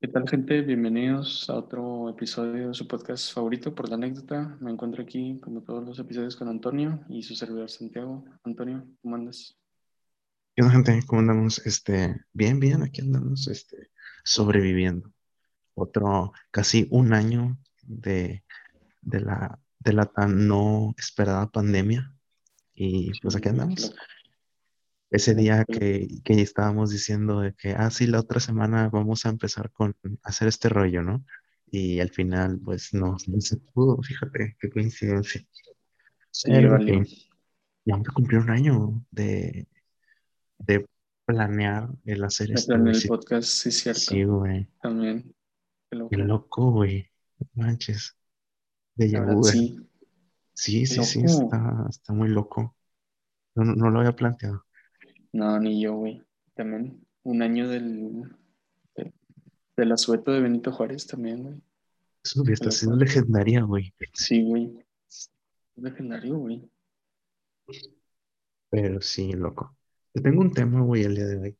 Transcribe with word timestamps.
¿Qué 0.00 0.08
tal, 0.08 0.28
gente? 0.28 0.60
Bienvenidos 0.62 1.48
a 1.48 1.54
otro 1.54 2.10
episodio 2.10 2.68
de 2.68 2.74
su 2.74 2.86
podcast 2.86 3.32
favorito 3.32 3.74
por 3.74 3.88
la 3.88 3.94
anécdota. 3.94 4.56
Me 4.60 4.70
encuentro 4.70 5.02
aquí, 5.02 5.38
como 5.42 5.62
todos 5.62 5.84
los 5.84 5.98
episodios, 5.98 6.36
con 6.36 6.48
Antonio 6.48 7.00
y 7.08 7.22
su 7.22 7.34
servidor 7.34 7.70
Santiago. 7.70 8.24
Antonio, 8.44 8.86
¿cómo 9.00 9.16
andas? 9.16 9.56
¿Qué 10.54 10.62
gente? 10.68 11.00
¿Cómo 11.06 11.20
andamos? 11.20 11.64
Este, 11.66 12.20
bien, 12.32 12.60
bien, 12.60 12.82
aquí 12.82 13.00
andamos, 13.00 13.48
este, 13.48 13.90
sobreviviendo. 14.24 15.12
Otro, 15.74 16.32
casi 16.50 16.88
un 16.90 17.14
año 17.14 17.58
de, 17.82 18.44
de 19.00 19.20
la, 19.20 19.58
de 19.78 19.92
la 19.92 20.06
tan 20.06 20.46
no 20.46 20.94
esperada 20.98 21.50
pandemia. 21.50 22.14
Y 22.74 23.18
pues 23.20 23.36
aquí 23.36 23.48
andamos. 23.48 23.94
Ese 25.10 25.34
día 25.34 25.64
que, 25.64 26.08
que 26.24 26.40
estábamos 26.40 26.90
diciendo 26.90 27.40
de 27.40 27.54
que, 27.54 27.72
ah, 27.72 27.90
sí, 27.90 28.06
la 28.06 28.20
otra 28.20 28.40
semana 28.40 28.88
vamos 28.90 29.26
a 29.26 29.30
empezar 29.30 29.70
con 29.72 29.96
hacer 30.22 30.48
este 30.48 30.68
rollo, 30.68 31.02
¿no? 31.02 31.24
Y 31.70 32.00
al 32.00 32.10
final, 32.10 32.60
pues 32.64 32.94
no, 32.94 33.16
no 33.26 33.40
se 33.40 33.56
pudo, 33.58 34.00
fíjate, 34.02 34.56
qué 34.60 34.70
coincidencia. 34.70 35.42
Sí, 36.30 36.50
Pero, 36.50 36.72
vale. 36.72 37.04
ya 37.84 37.94
vamos 37.94 38.08
a 38.08 38.12
cumplir 38.12 38.40
un 38.40 38.50
año 38.50 39.04
de, 39.10 39.66
de 40.58 40.86
planear 41.24 41.88
el 42.04 42.24
hacer 42.24 42.50
Me 42.50 42.54
güey. 42.76 42.88
el 42.90 42.94
Sí, 42.94 43.08
podcast, 43.08 43.48
sí, 43.48 43.70
cierto. 43.72 44.00
sí, 44.00 44.24
güey. 44.24 44.68
También. 44.80 45.34
Qué 45.90 45.98
Qué 46.10 46.16
loco. 46.18 46.70
güey. 46.72 47.10
Manches. 47.54 48.16
De 48.94 49.08
verdad, 49.08 49.42
sí. 49.42 49.76
Sí, 50.54 50.86
sí, 50.86 51.02
sí, 51.04 51.22
está, 51.24 51.86
está 51.88 52.12
muy 52.12 52.28
loco. 52.28 52.76
No, 53.54 53.64
no, 53.64 53.74
no 53.74 53.90
lo 53.90 54.00
había 54.00 54.14
planteado. 54.14 54.66
No, 55.32 55.58
ni 55.58 55.80
yo, 55.80 55.94
güey. 55.94 56.22
También. 56.54 57.06
Un 57.22 57.42
año 57.42 57.68
del, 57.68 58.22
de, 58.96 59.12
del 59.76 59.92
asueto 59.92 60.32
de 60.32 60.40
Benito 60.40 60.72
Juárez 60.72 61.06
también, 61.06 61.42
güey. 61.42 61.62
Eso 62.24 62.42
hubiera 62.42 62.66
Qué 62.66 62.72
sido 62.72 62.96
legendaria, 62.96 63.62
güey. 63.62 63.94
Sí, 64.12 64.42
güey. 64.42 64.72
Legendario, 65.76 66.36
güey. 66.36 66.70
Pero 68.70 69.00
sí, 69.00 69.32
loco. 69.32 69.76
Yo 70.14 70.22
tengo 70.22 70.40
un 70.40 70.52
tema, 70.52 70.82
güey, 70.82 71.04
el 71.04 71.14
día 71.14 71.26
de 71.26 71.38
hoy. 71.38 71.58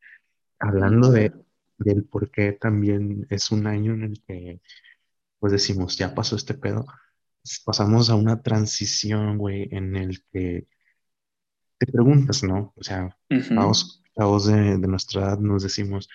Hablando 0.59 1.11
de, 1.11 1.33
del 1.79 2.05
por 2.05 2.31
qué 2.31 2.53
también 2.53 3.27
es 3.31 3.51
un 3.51 3.67
año 3.67 3.95
en 3.95 4.03
el 4.05 4.23
que, 4.27 4.61
pues 5.39 5.53
decimos, 5.53 5.97
ya 5.97 6.15
pasó 6.15 6.37
este 6.37 6.55
pedo. 6.55 6.87
Pasamos 7.65 8.11
a 8.11 8.17
una 8.17 8.43
transición, 8.43 9.39
güey, 9.39 9.69
en 9.73 9.97
el 9.97 10.23
que 10.31 10.69
te 11.81 11.91
preguntas, 11.91 12.43
¿no? 12.43 12.75
O 12.77 12.83
sea, 12.83 13.17
chavos, 13.31 14.03
chavos 14.15 14.47
de, 14.47 14.77
de 14.77 14.87
nuestra 14.87 15.23
edad 15.23 15.39
nos 15.39 15.63
decimos, 15.63 16.11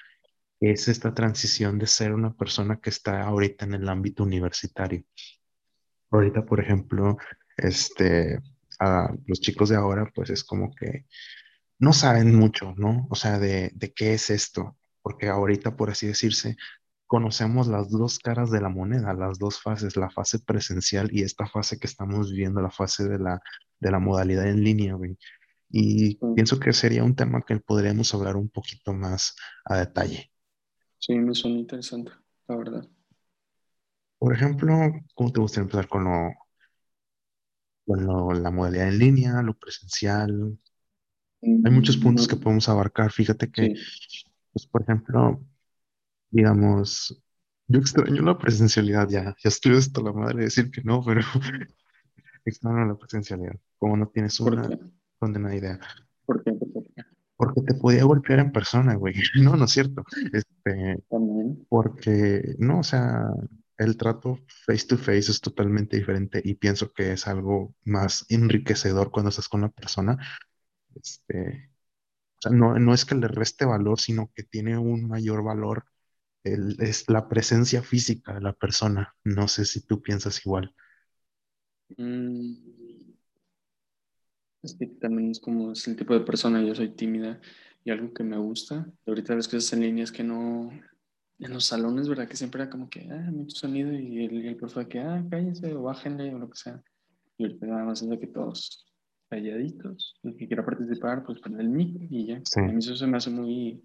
¿qué 0.60 0.72
es 0.72 0.88
esta 0.88 1.16
transición 1.16 1.80
de 1.80 1.88
ser 1.88 2.14
una 2.14 2.34
persona 2.36 2.80
que 2.80 2.92
está 2.92 3.24
ahorita 3.24 3.66
en 3.66 3.74
el 3.74 3.90
ámbito 3.90 4.24
universitario? 4.24 5.04
Ahorita, 6.12 6.46
por 6.46 6.60
ejemplo, 6.60 7.18
este, 7.58 8.40
a 8.80 9.12
los 9.26 9.42
chicos 9.42 9.70
de 9.70 9.76
ahora, 9.76 10.12
pues 10.14 10.30
es 10.30 10.44
como 10.44 10.74
que 10.76 11.08
no 11.80 11.94
saben 11.94 12.36
mucho, 12.36 12.76
¿no? 12.78 13.08
O 13.10 13.16
sea, 13.16 13.40
de, 13.40 13.72
de 13.74 13.92
qué 13.92 14.14
es 14.14 14.30
esto, 14.30 14.78
porque 15.02 15.30
ahorita, 15.30 15.76
por 15.76 15.90
así 15.90 16.06
decirse, 16.06 16.58
conocemos 17.08 17.68
las 17.68 17.90
dos 17.90 18.20
caras 18.20 18.52
de 18.52 18.62
la 18.62 18.70
moneda, 18.70 19.16
las 19.16 19.40
dos 19.40 19.60
fases, 19.60 19.98
la 19.98 20.12
fase 20.12 20.38
presencial 20.38 21.10
y 21.12 21.24
esta 21.24 21.48
fase 21.48 21.80
que 21.80 21.88
estamos 21.88 22.30
viviendo, 22.30 22.62
la 22.62 22.70
fase 22.70 23.10
de 23.10 23.18
la, 23.18 23.42
de 23.80 23.92
la 23.92 23.98
modalidad 23.98 24.48
en 24.48 24.64
línea, 24.64 24.94
güey. 24.94 25.18
Y 25.76 26.20
Sí. 26.20 26.28
pienso 26.34 26.60
que 26.60 26.74
sería 26.74 27.04
un 27.04 27.16
tema 27.16 27.44
que 27.44 27.58
podríamos 27.60 28.14
hablar 28.16 28.36
un 28.38 28.50
poquito 28.50 28.94
más 28.94 29.36
a 29.66 29.78
detalle. 29.78 30.32
Sí, 31.00 31.14
me 31.16 31.34
suena 31.34 31.58
interesante, 31.60 32.12
la 32.50 32.58
verdad. 32.58 32.90
Por 34.20 34.34
ejemplo, 34.34 34.74
¿cómo 35.14 35.32
te 35.32 35.40
gustaría 35.40 35.64
empezar 35.64 35.88
con 35.88 36.04
lo, 36.04 36.34
con 37.86 38.06
lo- 38.06 38.32
la 38.34 38.52
modalidad 38.52 38.90
en 38.90 39.00
línea, 39.00 39.42
lo 39.42 39.54
presencial? 39.58 40.60
Hay 41.64 41.72
muchos 41.72 41.98
puntos 41.98 42.28
que 42.28 42.36
Mm, 42.36 42.44
podemos 42.44 42.70
abarcar. 42.70 43.12
Fíjate 43.12 43.52
que, 43.52 43.72
Sí, 43.72 43.76
pues, 44.54 44.68
por 44.68 44.84
ejemplo, 44.84 45.42
digamos, 46.32 47.22
yo 47.68 47.80
extraño 47.80 48.24
la 48.24 48.38
presencialidad 48.38 49.10
ya. 49.10 49.24
Ya 49.44 49.50
estoy 49.50 49.78
hasta 49.78 50.02
la 50.02 50.14
madre 50.14 50.40
de 50.40 50.46
decir 50.46 50.72
que 50.72 50.82
no, 50.84 51.04
pero 51.06 51.22
extraño 52.46 52.86
la 52.86 52.98
presencialidad. 52.98 53.56
Como 53.80 53.98
no 53.98 54.08
tienes 54.10 54.40
¿por 54.40 54.56
una 55.22 55.30
qué? 55.34 55.50
condena 55.50 55.56
idea. 55.56 55.80
¿Por 56.26 56.44
qué? 56.44 56.52
¿Por 56.54 56.72
qué? 56.74 57.04
Porque 57.38 57.62
te 57.62 57.74
podía 57.76 58.04
golpear 58.06 58.40
en 58.40 58.52
persona, 58.52 58.96
güey. 58.96 59.14
No, 59.42 59.56
no 59.56 59.66
es 59.66 59.72
cierto. 59.72 60.04
Este, 60.32 61.04
También. 61.10 61.68
porque, 61.70 62.56
no, 62.60 62.80
o 62.82 62.84
sea, 62.84 63.26
el 63.78 63.98
trato 63.98 64.40
face 64.66 64.88
to 64.88 64.98
face 64.98 65.32
es 65.32 65.42
totalmente 65.42 65.98
diferente 65.98 66.42
y 66.46 66.56
pienso 66.56 66.92
que 66.94 67.14
es 67.14 67.28
algo 67.28 67.76
más 67.86 68.26
enriquecedor 68.30 69.12
cuando 69.12 69.30
estás 69.30 69.50
con 69.50 69.62
la 69.62 69.70
persona. 69.70 70.18
Este, 70.96 71.72
o 72.40 72.42
sea, 72.42 72.52
no, 72.54 72.80
no 72.80 72.94
es 72.94 73.06
que 73.06 73.16
le 73.16 73.28
reste 73.30 73.66
valor, 73.66 74.00
sino 74.00 74.32
que 74.36 74.44
tiene 74.44 74.78
un 74.78 75.08
mayor 75.10 75.44
valor 75.44 75.86
el- 76.44 76.78
es 76.82 77.10
la 77.10 77.30
presencia 77.30 77.84
física 77.84 78.34
de 78.36 78.42
la 78.42 78.54
persona. 78.54 79.16
No 79.26 79.48
sé 79.50 79.66
si 79.66 79.82
tú 79.86 80.02
piensas 80.04 80.46
igual. 80.46 80.76
Mm, 81.98 82.56
Es 84.66 84.76
que 84.76 84.88
también 84.88 85.32
es 85.32 85.40
como 85.40 85.72
es 85.72 85.88
el 85.88 85.96
tipo 85.96 86.14
de 86.14 86.22
persona, 86.22 86.62
yo 86.62 86.76
soy 86.76 86.90
tímida 86.90 87.40
y 87.84 87.92
algo 87.92 88.14
que 88.14 88.24
me 88.24 88.38
gusta. 88.38 88.88
Ahorita 89.06 89.36
las 89.36 89.48
cosas 89.48 89.72
en 89.74 89.82
línea 89.82 90.04
es 90.04 90.12
que 90.12 90.24
no, 90.24 90.72
en 91.40 91.54
los 91.54 91.66
salones, 91.66 92.10
¿verdad? 92.10 92.28
Que 92.28 92.36
siempre 92.36 92.64
era 92.64 92.70
como 92.70 92.90
que, 92.90 93.08
ah, 93.12 93.30
mucho 93.32 93.56
sonido 93.56 93.94
y 93.94 94.26
el, 94.26 94.46
el 94.46 94.56
profe 94.56 94.88
que, 94.88 95.00
ah, 95.00 95.24
cállense 95.30 95.74
o 95.74 95.84
bájenle 95.84 96.34
o 96.34 96.40
lo 96.40 96.50
que 96.50 96.58
sea. 96.58 96.82
Y 97.38 97.44
ahorita 97.44 97.68
nada 97.68 97.86
más 97.86 98.02
es 98.02 98.10
de 98.10 98.20
que 98.20 98.28
todos 98.28 98.86
calladitos, 99.30 100.16
el 100.24 100.36
que 100.36 100.48
quiera 100.48 100.66
participar, 100.66 101.24
pues 101.26 101.40
prende 101.40 101.64
el 101.64 101.70
mic 101.70 102.08
y 102.10 102.28
ya. 102.28 102.42
Sí. 102.44 102.60
A 102.60 102.64
mí 102.64 102.80
eso 102.80 102.96
se 102.96 103.08
me 103.08 103.18
hace 103.18 103.30
muy 103.30 103.84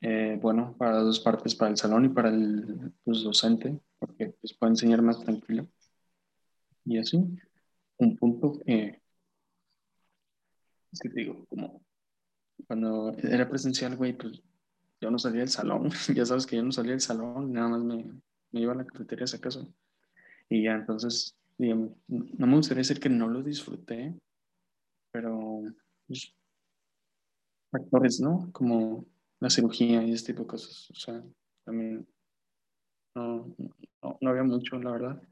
eh, 0.00 0.38
bueno 0.40 0.76
para 0.78 0.94
las 0.94 1.04
dos 1.04 1.20
partes, 1.20 1.54
para 1.54 1.70
el 1.70 1.76
salón 1.76 2.04
y 2.04 2.08
para 2.08 2.28
el 2.28 2.92
pues, 3.04 3.22
docente, 3.22 3.80
porque 3.98 4.34
pues, 4.40 4.54
puede 4.54 4.72
enseñar 4.72 5.02
más 5.02 5.20
tranquilo. 5.20 5.68
Y 6.84 6.98
así, 6.98 7.18
un 7.98 8.16
punto 8.16 8.60
que, 8.64 9.00
es 10.92 11.00
que 11.00 11.08
te 11.08 11.20
digo, 11.20 11.44
como 11.48 11.82
cuando 12.66 13.12
era 13.18 13.48
presencial, 13.48 13.96
güey, 13.96 14.16
pues 14.16 14.42
yo 15.00 15.10
no 15.10 15.18
salía 15.18 15.40
del 15.40 15.48
salón, 15.48 15.90
ya 16.14 16.24
sabes 16.24 16.46
que 16.46 16.56
yo 16.56 16.62
no 16.62 16.72
salía 16.72 16.92
del 16.92 17.00
salón, 17.00 17.52
nada 17.52 17.68
más 17.68 17.80
me, 17.82 18.04
me 18.52 18.60
iba 18.60 18.72
a 18.72 18.76
la 18.76 18.86
cafetería 18.86 19.26
si 19.26 19.36
acaso. 19.36 19.66
Y 20.48 20.64
ya, 20.64 20.74
entonces, 20.74 21.36
digamos, 21.58 21.92
no 22.08 22.46
me 22.46 22.56
gustaría 22.56 22.80
decir 22.80 23.00
que 23.00 23.08
no 23.08 23.28
lo 23.28 23.42
disfruté, 23.42 24.14
pero 25.12 25.62
pues, 26.06 26.34
factores, 27.70 28.20
¿no? 28.20 28.50
Como 28.52 29.04
la 29.40 29.50
cirugía 29.50 30.02
y 30.02 30.12
ese 30.12 30.26
tipo 30.26 30.42
de 30.42 30.48
cosas, 30.48 30.90
o 30.90 30.94
sea, 30.94 31.22
también 31.64 32.06
no, 33.14 33.54
no 34.20 34.30
había 34.30 34.44
mucho, 34.44 34.78
la 34.78 34.92
verdad. 34.92 35.22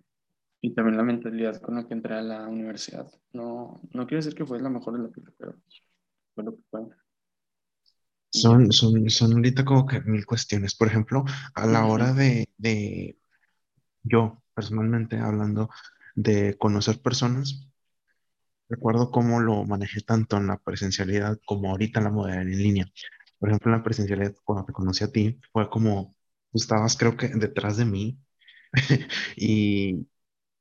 Y 0.64 0.72
también 0.72 0.96
la 0.96 1.02
mentalidad 1.02 1.60
con 1.60 1.74
la 1.74 1.86
que 1.86 1.92
entré 1.92 2.14
a 2.14 2.22
la 2.22 2.48
universidad. 2.48 3.06
No, 3.34 3.82
no 3.92 4.06
quiero 4.06 4.24
decir 4.24 4.34
que 4.34 4.46
fue 4.46 4.62
la 4.62 4.70
mejor 4.70 4.94
de 4.94 5.02
la 5.02 5.08
vida, 5.08 5.30
pero 5.36 5.56
fue 6.34 6.42
lo 6.42 6.56
que 6.56 6.62
fue. 6.70 6.80
Son, 8.30 8.72
son, 8.72 9.10
son 9.10 9.34
ahorita 9.34 9.62
como 9.66 9.84
que 9.84 10.00
mil 10.00 10.24
cuestiones. 10.24 10.74
Por 10.74 10.88
ejemplo, 10.88 11.22
a 11.54 11.66
la 11.66 11.84
hora 11.84 12.14
de, 12.14 12.48
de 12.56 13.18
yo 14.04 14.42
personalmente 14.54 15.18
hablando 15.18 15.68
de 16.14 16.56
conocer 16.56 17.02
personas, 17.02 17.68
recuerdo 18.66 19.10
cómo 19.10 19.40
lo 19.40 19.66
manejé 19.66 20.00
tanto 20.00 20.38
en 20.38 20.46
la 20.46 20.56
presencialidad 20.56 21.38
como 21.44 21.72
ahorita 21.72 22.00
en 22.00 22.04
la 22.04 22.10
modalidad 22.10 22.40
en 22.40 22.56
línea. 22.56 22.86
Por 23.38 23.50
ejemplo, 23.50 23.70
en 23.70 23.76
la 23.76 23.84
presencialidad, 23.84 24.34
cuando 24.42 24.64
te 24.64 24.72
conocí 24.72 25.04
a 25.04 25.12
ti, 25.12 25.38
fue 25.52 25.68
como 25.68 26.16
tú 26.50 26.56
estabas, 26.56 26.96
creo 26.96 27.18
que 27.18 27.28
detrás 27.28 27.76
de 27.76 27.84
mí 27.84 28.18
y, 29.36 30.06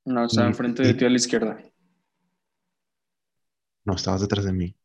No, 0.06 0.24
estaba 0.26 0.48
enfrente 0.48 0.82
de 0.84 0.94
ti 0.94 1.04
a 1.06 1.10
la 1.10 1.18
izquierda. 1.18 1.58
no, 3.86 3.96
estabas 3.96 4.22
detrás 4.22 4.46
de 4.46 4.54
mí. 4.54 4.76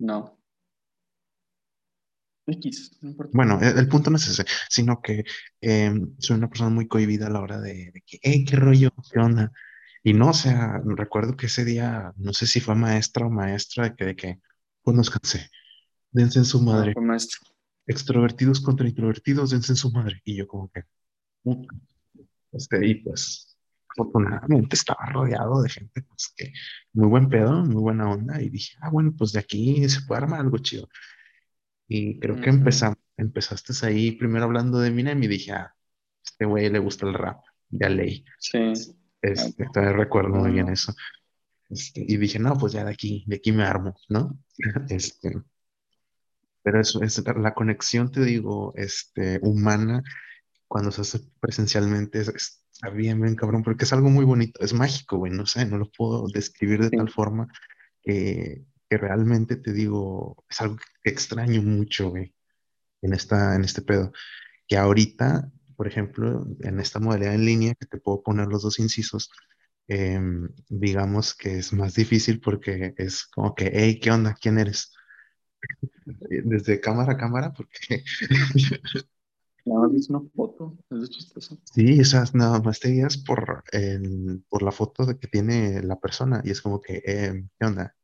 No. 0.00 0.38
X, 2.46 2.96
no 3.02 3.10
importa. 3.10 3.32
Bueno, 3.36 3.58
el, 3.60 3.78
el 3.78 3.88
punto 3.88 4.10
no 4.10 4.16
es 4.16 4.26
ese, 4.28 4.44
sino 4.70 5.00
que 5.02 5.24
eh, 5.60 5.92
soy 6.18 6.36
una 6.36 6.48
persona 6.48 6.70
muy 6.70 6.88
cohibida 6.88 7.26
a 7.26 7.30
la 7.30 7.40
hora 7.40 7.60
de, 7.60 7.90
de 7.92 8.02
que, 8.06 8.18
hey, 8.22 8.44
qué 8.44 8.56
rollo, 8.56 8.90
qué 9.12 9.18
onda. 9.20 9.52
Y 10.02 10.14
no, 10.14 10.30
o 10.30 10.32
sea, 10.34 10.80
recuerdo 10.84 11.36
que 11.36 11.46
ese 11.46 11.64
día, 11.64 12.12
no 12.16 12.32
sé 12.32 12.46
si 12.46 12.60
fue 12.60 12.74
maestra 12.74 13.26
o 13.26 13.30
maestra, 13.30 13.84
de 13.90 13.96
que, 13.96 14.04
de 14.06 14.16
que, 14.16 14.40
conózcanse, 14.82 15.50
dense 16.12 16.38
en 16.40 16.44
su 16.46 16.62
No, 16.66 16.66
madre, 16.72 16.92
fue 16.92 17.02
maestro. 17.02 17.40
extrovertidos 17.86 18.60
contra 18.60 18.88
introvertidos, 18.88 19.50
dense 19.50 19.72
en 19.72 19.76
su 19.76 19.90
madre. 19.92 20.20
Y 20.24 20.36
yo 20.36 20.46
como 20.48 20.70
que, 20.70 20.84
este, 22.52 22.86
y 22.86 22.94
pues, 22.96 23.47
afortunadamente 23.98 24.76
estaba 24.76 25.06
rodeado 25.06 25.62
de 25.62 25.68
gente, 25.70 26.02
pues 26.02 26.32
que, 26.36 26.52
muy 26.92 27.08
buen 27.08 27.28
pedo, 27.28 27.64
muy 27.64 27.82
buena 27.82 28.10
onda, 28.10 28.40
y 28.40 28.48
dije, 28.50 28.76
ah, 28.80 28.90
bueno, 28.90 29.12
pues 29.16 29.32
de 29.32 29.40
aquí 29.40 29.88
se 29.88 30.02
puede 30.02 30.22
armar 30.22 30.40
algo 30.40 30.58
chido. 30.58 30.88
Y 31.88 32.18
creo 32.20 32.36
que 32.36 32.50
Ujú. 32.50 32.58
empezamos, 32.58 32.98
empezaste 33.16 33.72
ahí 33.86 34.12
primero 34.12 34.44
hablando 34.44 34.78
de 34.78 34.88
Eminem 34.88 35.22
y 35.22 35.28
dije, 35.28 35.52
ah, 35.52 35.74
este 36.24 36.44
güey 36.44 36.68
le 36.70 36.78
gusta 36.78 37.06
el 37.06 37.14
rap, 37.14 37.42
ya 37.70 37.88
leí. 37.88 38.24
Sí, 38.38 38.72
Este, 39.22 39.66
todavía 39.72 39.96
recuerdo 39.96 40.30
muy 40.30 40.52
bien 40.52 40.68
eso. 40.68 40.94
Este, 41.70 42.04
y 42.06 42.16
dije, 42.16 42.38
no, 42.38 42.56
pues 42.56 42.72
ya 42.72 42.84
de 42.84 42.92
aquí, 42.92 43.24
de 43.26 43.36
aquí 43.36 43.52
me 43.52 43.64
armo, 43.64 43.94
¿no? 44.08 44.38
Este, 44.88 45.32
pero 46.62 46.80
eso 46.80 47.02
es 47.02 47.22
la 47.24 47.54
conexión, 47.54 48.10
te 48.10 48.22
digo, 48.22 48.74
este, 48.76 49.40
humana, 49.42 50.02
cuando 50.68 50.90
se 50.92 51.02
hace 51.02 51.20
presencialmente, 51.40 52.20
es, 52.20 52.28
es- 52.28 52.64
está 52.72 52.90
bien, 52.90 53.20
bien 53.20 53.34
cabrón, 53.36 53.62
porque 53.64 53.84
es 53.84 53.92
algo 53.92 54.10
muy 54.10 54.24
bonito, 54.24 54.60
es 54.64 54.72
mágico, 54.74 55.18
güey, 55.18 55.32
no 55.32 55.46
sé, 55.46 55.66
no 55.66 55.78
lo 55.78 55.90
puedo 55.90 56.28
describir 56.28 56.80
de 56.82 56.90
tal 56.92 57.08
Sí, 57.08 57.10
forma 57.10 57.48
que, 58.02 58.64
que 58.90 58.98
realmente 58.98 59.56
te 59.56 59.72
digo, 59.72 60.44
es 60.50 60.60
algo 60.62 60.76
que 61.02 61.10
extraño 61.10 61.62
mucho, 61.62 62.10
güey, 62.10 62.34
en 63.02 63.12
esta, 63.14 63.54
en 63.56 63.64
este 63.64 63.82
pedo. 63.82 64.12
Que 64.68 64.78
ahorita, 64.78 65.50
por 65.76 65.88
ejemplo, 65.88 66.46
en 66.62 66.80
esta 66.80 67.00
modalidad 67.00 67.34
en 67.34 67.46
línea, 67.46 67.74
que 67.76 67.86
te 67.86 67.98
puedo 67.98 68.22
poner 68.22 68.48
los 68.48 68.62
dos 68.62 68.78
incisos, 68.80 69.30
em, 69.88 70.48
digamos 70.68 71.34
que 71.34 71.58
es 71.58 71.72
más 71.74 71.94
difícil 71.94 72.40
porque 72.40 72.94
es 72.98 73.26
como 73.28 73.54
que, 73.56 73.70
hey, 73.74 74.00
¿qué 74.00 74.10
onda? 74.12 74.36
¿Quién 74.40 74.58
eres? 74.58 74.92
Eh, 76.30 76.42
Desde 76.44 76.80
cámara 76.80 77.12
a 77.12 77.16
cámara, 77.16 77.52
porque 77.52 78.02
nada 79.68 79.88
más 79.88 79.94
es 79.94 80.10
una 80.10 80.20
foto, 80.34 80.76
es 80.90 81.10
chistoso. 81.10 81.58
sí, 81.64 82.04
sea, 82.04 82.24
nada 82.34 82.60
más 82.60 82.80
te 82.80 82.90
guías 82.90 83.16
por, 83.18 83.64
el, 83.72 84.44
por 84.48 84.62
la 84.62 84.72
foto 84.72 85.06
de 85.06 85.18
que 85.18 85.28
tiene 85.28 85.82
la 85.82 85.96
persona 86.00 86.40
y 86.44 86.50
es 86.50 86.62
como 86.62 86.80
que, 86.80 87.02
em, 87.04 87.48
¿qué 87.58 87.66
onda? 87.66 87.94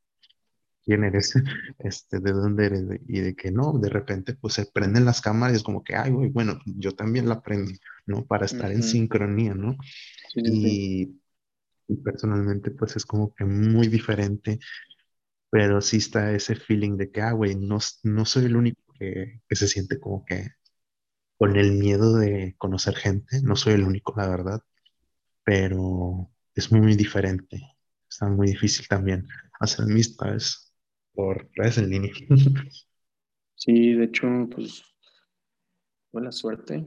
¿Quién 0.84 1.04
eres? 1.04 1.34
Este, 1.80 2.20
¿de 2.20 2.32
dónde 2.32 2.66
eres? 2.66 2.84
Y 3.08 3.20
de 3.20 3.34
que 3.36 3.50
no, 3.52 3.74
de 3.78 3.88
repente 3.90 4.34
pues 4.34 4.54
se 4.54 4.66
prenden 4.66 5.04
las 5.04 5.20
cámaras 5.22 5.54
y 5.54 5.58
es 5.58 5.62
como 5.64 5.84
que, 5.84 5.96
ay, 5.96 6.10
güey, 6.12 6.30
bueno, 6.30 6.60
yo 6.66 6.92
también 6.94 7.28
la 7.28 7.42
prendí, 7.42 7.78
¿no? 8.06 8.26
Para 8.26 8.46
estar 8.46 8.70
en 8.72 8.80
Ujú. 8.80 8.82
sincronía, 8.82 9.54
¿no? 9.54 9.76
Sí, 10.32 10.40
sí, 10.44 10.60
sí. 10.60 10.70
Y, 10.78 11.20
y 11.88 11.96
personalmente 12.04 12.70
pues 12.72 12.96
es 12.96 13.06
como 13.06 13.34
que 13.34 13.44
muy 13.44 13.88
diferente, 13.88 14.58
pero 15.50 15.80
sí 15.80 15.98
está 15.98 16.32
ese 16.32 16.56
feeling 16.56 16.96
de 16.96 17.10
que, 17.10 17.22
ah, 17.22 17.32
güey, 17.32 17.54
no, 17.56 17.78
no 18.04 18.24
soy 18.24 18.46
el 18.46 18.56
único 18.56 18.82
que, 18.98 19.40
que 19.48 19.56
se 19.56 19.68
siente 19.68 20.00
como 20.00 20.24
que 20.24 20.48
con 21.38 21.56
el 21.56 21.72
miedo 21.72 22.16
de 22.16 22.54
conocer 22.58 22.94
gente, 22.94 23.40
no 23.42 23.56
soy 23.56 23.74
el 23.74 23.84
único, 23.84 24.14
la 24.16 24.28
verdad, 24.28 24.60
pero 25.44 26.30
es 26.54 26.72
muy 26.72 26.94
diferente, 26.96 27.60
está 28.08 28.28
muy 28.28 28.48
difícil 28.48 28.86
también 28.88 29.26
hacer 29.60 29.84
amistades 29.84 30.72
por 31.12 31.48
redes 31.54 31.78
en 31.78 31.90
línea. 31.90 32.12
Sí, 33.56 33.94
de 33.94 34.04
hecho, 34.04 34.26
pues 34.50 34.82
tuve 36.10 36.22
la 36.22 36.32
suerte 36.32 36.84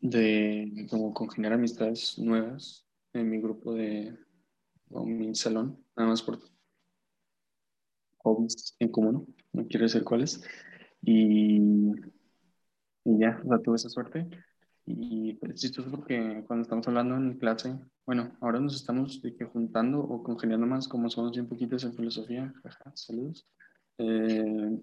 de 0.00 0.86
como 0.90 1.12
congeniar 1.14 1.52
amistades 1.52 2.18
nuevas 2.18 2.86
en 3.12 3.30
mi 3.30 3.40
grupo 3.40 3.72
de, 3.74 4.16
o 4.90 5.04
mi 5.04 5.34
salón, 5.34 5.84
nada 5.96 6.10
más 6.10 6.22
por 6.22 6.40
hobbies 8.18 8.74
en 8.80 8.88
común, 8.88 9.36
no 9.52 9.66
quiero 9.68 9.84
decir 9.84 10.02
cuáles. 10.02 10.42
Y, 11.02 11.60
y 13.06 13.18
ya, 13.18 13.40
o 13.44 13.48
sea, 13.48 13.58
tuve 13.60 13.76
esa 13.76 13.88
suerte. 13.88 14.28
Y 14.84 15.34
pues 15.34 15.54
es 15.54 15.60
chistoso 15.60 15.90
porque 15.90 16.44
cuando 16.46 16.62
estamos 16.62 16.86
hablando 16.88 17.16
en 17.16 17.38
clase, 17.38 17.78
bueno, 18.04 18.36
ahora 18.40 18.60
nos 18.60 18.74
estamos 18.74 19.20
de 19.22 19.34
que 19.34 19.44
juntando 19.44 20.00
o 20.00 20.22
congeniando 20.22 20.66
más, 20.66 20.88
como 20.88 21.08
somos 21.08 21.32
bien 21.32 21.48
poquitos 21.48 21.84
en 21.84 21.94
filosofía, 21.94 22.52
jaja, 22.62 22.92
saludos. 22.94 23.46
Eh, 23.98 24.80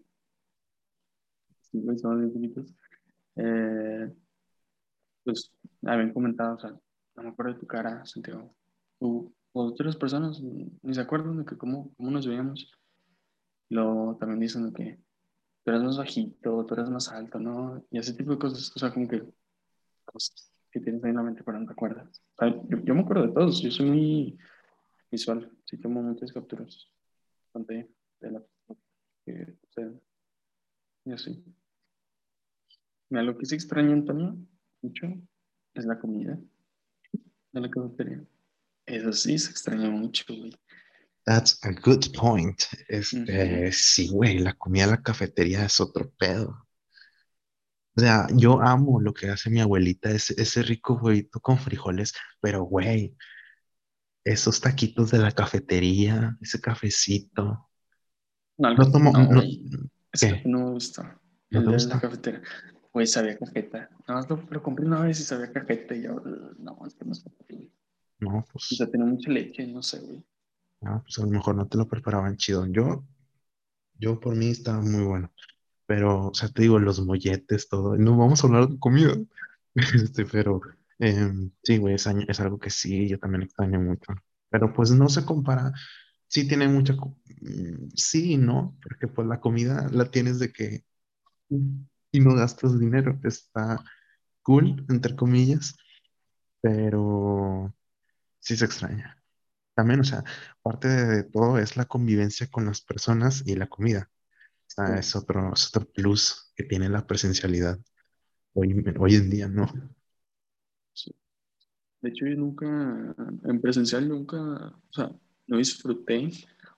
sí, 1.61 1.79
pues, 1.79 2.01
somos 2.01 2.19
bien 2.19 2.33
poquitos. 2.33 2.73
Eh, 3.35 4.13
pues 5.23 5.51
habían 5.85 6.13
comentado, 6.13 6.55
o 6.55 6.59
sea, 6.59 6.71
no 7.15 7.23
me 7.23 7.29
acuerdo 7.29 7.53
de 7.53 7.59
tu 7.59 7.67
cara, 7.67 8.05
Santiago. 8.05 8.55
Tú, 8.99 9.33
o 9.51 9.65
otras 9.65 9.95
personas 9.97 10.41
ni 10.41 10.93
se 10.93 11.01
acuerdan 11.01 11.37
de 11.39 11.45
que 11.45 11.57
cómo, 11.57 11.93
cómo 11.95 12.11
nos 12.11 12.27
veíamos. 12.27 12.71
Luego 13.69 14.17
también 14.17 14.39
dicen 14.39 14.67
de 14.67 14.73
que 14.73 14.99
tú 15.63 15.71
eres 15.71 15.83
más 15.83 15.97
bajito, 15.97 16.65
tú 16.65 16.73
eres 16.73 16.89
más 16.89 17.09
alto, 17.09 17.39
¿no? 17.39 17.85
Y 17.91 17.97
ese 17.97 18.13
tipo 18.13 18.31
de 18.31 18.39
cosas, 18.39 18.71
o 18.75 18.79
sea, 18.79 18.93
como 18.93 19.07
que 19.07 19.23
cosas 20.05 20.51
que 20.71 20.79
tienes 20.79 21.03
ahí 21.03 21.11
en 21.11 21.17
la 21.17 21.23
mente, 21.23 21.43
pero 21.43 21.59
no 21.59 21.65
te 21.65 21.73
acuerdas. 21.73 22.21
Yo, 22.69 22.79
yo 22.83 22.95
me 22.95 23.01
acuerdo 23.01 23.27
de 23.27 23.33
todos, 23.33 23.61
yo 23.61 23.71
soy 23.71 23.85
muy 23.85 24.37
visual, 25.11 25.51
sí 25.65 25.77
tomo 25.77 26.01
muchas 26.01 26.31
capturas 26.31 26.89
de 27.53 27.87
de 28.19 28.31
la 28.31 28.41
que 29.25 29.43
o 29.43 29.71
sea, 29.71 29.91
y 31.05 31.11
así. 31.11 31.43
Mira, 33.09 33.23
lo 33.23 33.37
que 33.37 33.45
sí 33.45 33.55
extraño, 33.55 33.91
Antonio, 33.91 34.37
mucho, 34.81 35.07
es 35.73 35.85
la 35.85 35.99
comida 35.99 36.39
de 37.51 37.61
la 37.61 37.69
cafetería. 37.69 38.23
Eso 38.85 39.13
sí 39.13 39.37
se 39.37 39.51
extraña 39.51 39.89
mucho, 39.89 40.25
güey. 40.35 40.53
That's 41.25 41.59
a 41.63 41.71
good 41.71 42.13
point. 42.15 42.61
Este, 42.89 43.71
sí, 43.71 44.09
güey, 44.09 44.39
la 44.39 44.53
comida 44.53 44.83
en 44.83 44.91
la 44.91 45.01
cafetería 45.01 45.65
es 45.65 45.79
otro 45.79 46.11
pedo. 46.17 46.67
O 47.95 48.01
sea, 48.01 48.27
yo 48.35 48.61
amo 48.61 48.99
lo 48.99 49.13
que 49.13 49.29
hace 49.29 49.49
mi 49.49 49.61
abuelita, 49.61 50.09
ese, 50.09 50.33
ese 50.41 50.63
rico 50.63 50.99
huevito 51.01 51.39
con 51.39 51.57
frijoles, 51.59 52.13
pero 52.41 52.63
güey, 52.63 53.15
esos 54.23 54.59
taquitos 54.61 55.11
de 55.11 55.19
la 55.19 55.31
cafetería, 55.31 56.37
ese 56.41 56.59
cafecito. 56.59 57.69
No, 58.57 58.73
No 58.73 58.91
tomo, 58.91 59.11
no, 59.11 59.23
no, 59.23 59.41
me 59.41 60.71
gusta. 60.71 61.19
¿No 61.51 61.59
te 61.59 61.59
de 61.59 61.65
la 61.65 61.71
gusta? 61.73 61.99
cafetera. 61.99 62.41
Güey, 62.93 63.07
sabía 63.07 63.37
cafeta. 63.37 63.89
Nada 64.07 64.21
más 64.21 64.29
lo, 64.29 64.43
lo 64.49 64.63
compré 64.63 64.85
una 64.85 65.01
vez 65.01 65.19
y 65.19 65.23
sabía 65.23 65.51
cafeta. 65.51 65.95
Y 65.95 66.03
yo, 66.03 66.21
no, 66.59 66.79
es 66.85 66.93
que 66.95 67.05
no 67.05 67.11
es. 67.11 67.23
No, 68.19 68.37
O 68.39 68.59
sea, 68.59 68.87
pues, 68.87 68.91
tenía 68.91 69.05
mucha 69.07 69.31
leche, 69.31 69.67
no 69.67 69.81
sé, 69.81 69.99
güey. 69.99 70.23
No, 70.83 71.01
pues 71.03 71.17
a 71.19 71.21
lo 71.23 71.29
mejor 71.29 71.55
no 71.55 71.67
te 71.67 71.77
lo 71.77 71.87
preparaban 71.87 72.37
chido. 72.37 72.65
Yo, 72.67 73.05
yo 73.99 74.19
por 74.19 74.35
mí 74.35 74.49
estaba 74.49 74.81
muy 74.81 75.03
bueno. 75.03 75.31
Pero, 75.87 76.29
o 76.29 76.33
sea, 76.35 76.49
te 76.49 76.63
digo, 76.63 76.79
los 76.79 77.01
molletes, 77.05 77.69
todo. 77.69 77.97
No 77.97 78.17
vamos 78.17 78.43
a 78.43 78.47
hablar 78.47 78.69
de 78.69 78.79
comida. 78.79 79.15
Este, 79.75 80.25
pero 80.25 80.61
em, 80.99 81.51
sí, 81.63 81.77
güey, 81.79 81.95
es, 81.95 82.07
es 82.07 82.39
algo 82.41 82.59
que 82.59 82.69
sí, 82.71 83.09
yo 83.09 83.19
también 83.19 83.43
extraño 83.43 83.79
mucho. 83.81 84.13
Pero 84.49 84.73
pues 84.73 84.91
no 84.91 85.09
se 85.09 85.25
compara. 85.25 85.73
Sí 86.27 86.47
tiene 86.47 86.67
mucha... 86.69 86.93
mm, 86.95 87.89
Sí, 87.95 88.37
¿no? 88.37 88.77
Porque 88.83 89.07
pues 89.07 89.27
la 89.27 89.39
comida 89.41 89.87
la 89.91 90.11
tienes 90.11 90.39
de 90.39 90.51
que... 90.53 90.85
Y 92.11 92.19
no 92.19 92.35
gastas 92.35 92.79
dinero. 92.79 93.19
Está 93.23 93.83
cool, 94.43 94.85
entre 94.89 95.15
comillas, 95.15 95.75
pero 96.61 97.73
sí 98.39 98.57
se 98.57 98.65
extraña. 98.65 99.22
También, 99.75 100.01
o 100.01 100.03
sea, 100.03 100.23
parte 100.61 100.87
de 100.87 101.23
todo 101.23 101.57
es 101.57 101.77
la 101.77 101.85
convivencia 101.85 102.47
con 102.47 102.65
las 102.65 102.81
personas 102.81 103.43
y 103.45 103.55
la 103.55 103.67
comida. 103.67 104.09
O 104.67 104.69
sea, 104.69 104.97
es 104.97 105.15
otro, 105.15 105.53
es 105.53 105.67
otro 105.67 105.85
plus 105.91 106.51
que 106.55 106.63
tiene 106.63 106.89
la 106.89 107.05
presencialidad 107.05 107.79
hoy, 108.53 108.83
hoy 108.99 109.15
en 109.15 109.29
día, 109.29 109.47
¿no? 109.47 109.67
sí. 110.93 111.13
De 112.01 112.09
hecho, 112.09 112.25
yo 112.25 112.35
nunca, 112.35 112.67
en 113.45 113.61
presencial, 113.61 114.07
nunca, 114.07 114.37
o 114.37 114.91
sea, 114.91 115.11
no 115.47 115.57
disfruté 115.57 116.29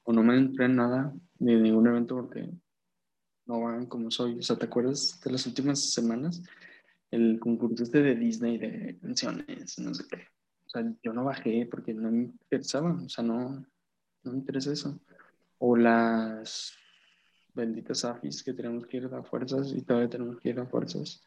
o 0.03 0.13
no 0.13 0.23
me 0.23 0.37
entré 0.37 0.65
en 0.65 0.75
nada 0.75 1.13
de 1.39 1.55
ningún 1.55 1.87
evento 1.87 2.15
porque 2.15 2.49
no 3.45 3.61
van 3.61 3.87
como 3.87 4.11
soy. 4.11 4.37
O 4.39 4.41
sea, 4.41 4.55
¿te 4.55 4.65
acuerdas 4.65 5.19
de 5.23 5.31
las 5.31 5.45
últimas 5.45 5.91
semanas? 5.91 6.41
El 7.11 7.39
concurso 7.39 7.83
este 7.83 8.01
de 8.01 8.15
Disney 8.15 8.57
de 8.57 8.97
canciones, 9.01 9.79
no 9.79 9.93
sé 9.93 10.03
qué. 10.09 10.34
Sea, 10.75 10.93
yo 11.01 11.13
no 11.13 11.23
bajé 11.23 11.65
porque 11.71 11.93
no 11.93 12.11
me 12.11 12.23
interesaba, 12.23 12.91
o 12.91 13.07
sea, 13.07 13.23
no, 13.23 13.65
no 14.23 14.31
me 14.31 14.37
interesa 14.39 14.73
eso. 14.73 14.99
O 15.57 15.77
las 15.77 16.73
benditas 17.53 18.03
AFIS 18.03 18.43
que 18.43 18.53
tenemos 18.53 18.85
que 18.85 18.97
ir 18.97 19.05
a 19.05 19.23
fuerzas 19.23 19.71
y 19.73 19.81
todavía 19.83 20.09
tenemos 20.09 20.37
que 20.37 20.49
ir 20.49 20.59
a 20.59 20.65
fuerzas. 20.65 21.21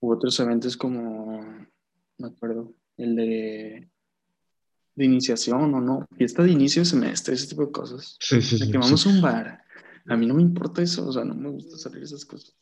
U 0.00 0.10
otros 0.12 0.40
eventos 0.40 0.78
como, 0.78 1.42
me 2.16 2.26
acuerdo, 2.26 2.72
el 2.96 3.16
de, 3.16 3.90
de 4.94 5.04
iniciación 5.04 5.74
o 5.74 5.80
no, 5.80 6.06
fiesta 6.16 6.42
de 6.42 6.52
inicio 6.52 6.80
de 6.80 6.86
semestre, 6.86 7.34
ese 7.34 7.48
tipo 7.48 7.66
de 7.66 7.72
cosas. 7.72 8.16
Sí, 8.18 8.40
sí, 8.40 8.56
que 8.58 8.64
sí, 8.64 8.72
sí. 8.72 8.78
vamos 8.78 9.06
a 9.06 9.10
un 9.10 9.20
bar. 9.20 9.62
A 10.06 10.16
mí 10.16 10.26
no 10.26 10.32
me 10.32 10.42
importa 10.42 10.80
eso, 10.80 11.06
o 11.06 11.12
sea, 11.12 11.22
no 11.24 11.34
me 11.34 11.50
gusta 11.50 11.76
salir 11.76 12.02
esas 12.02 12.24
cosas. 12.24 12.56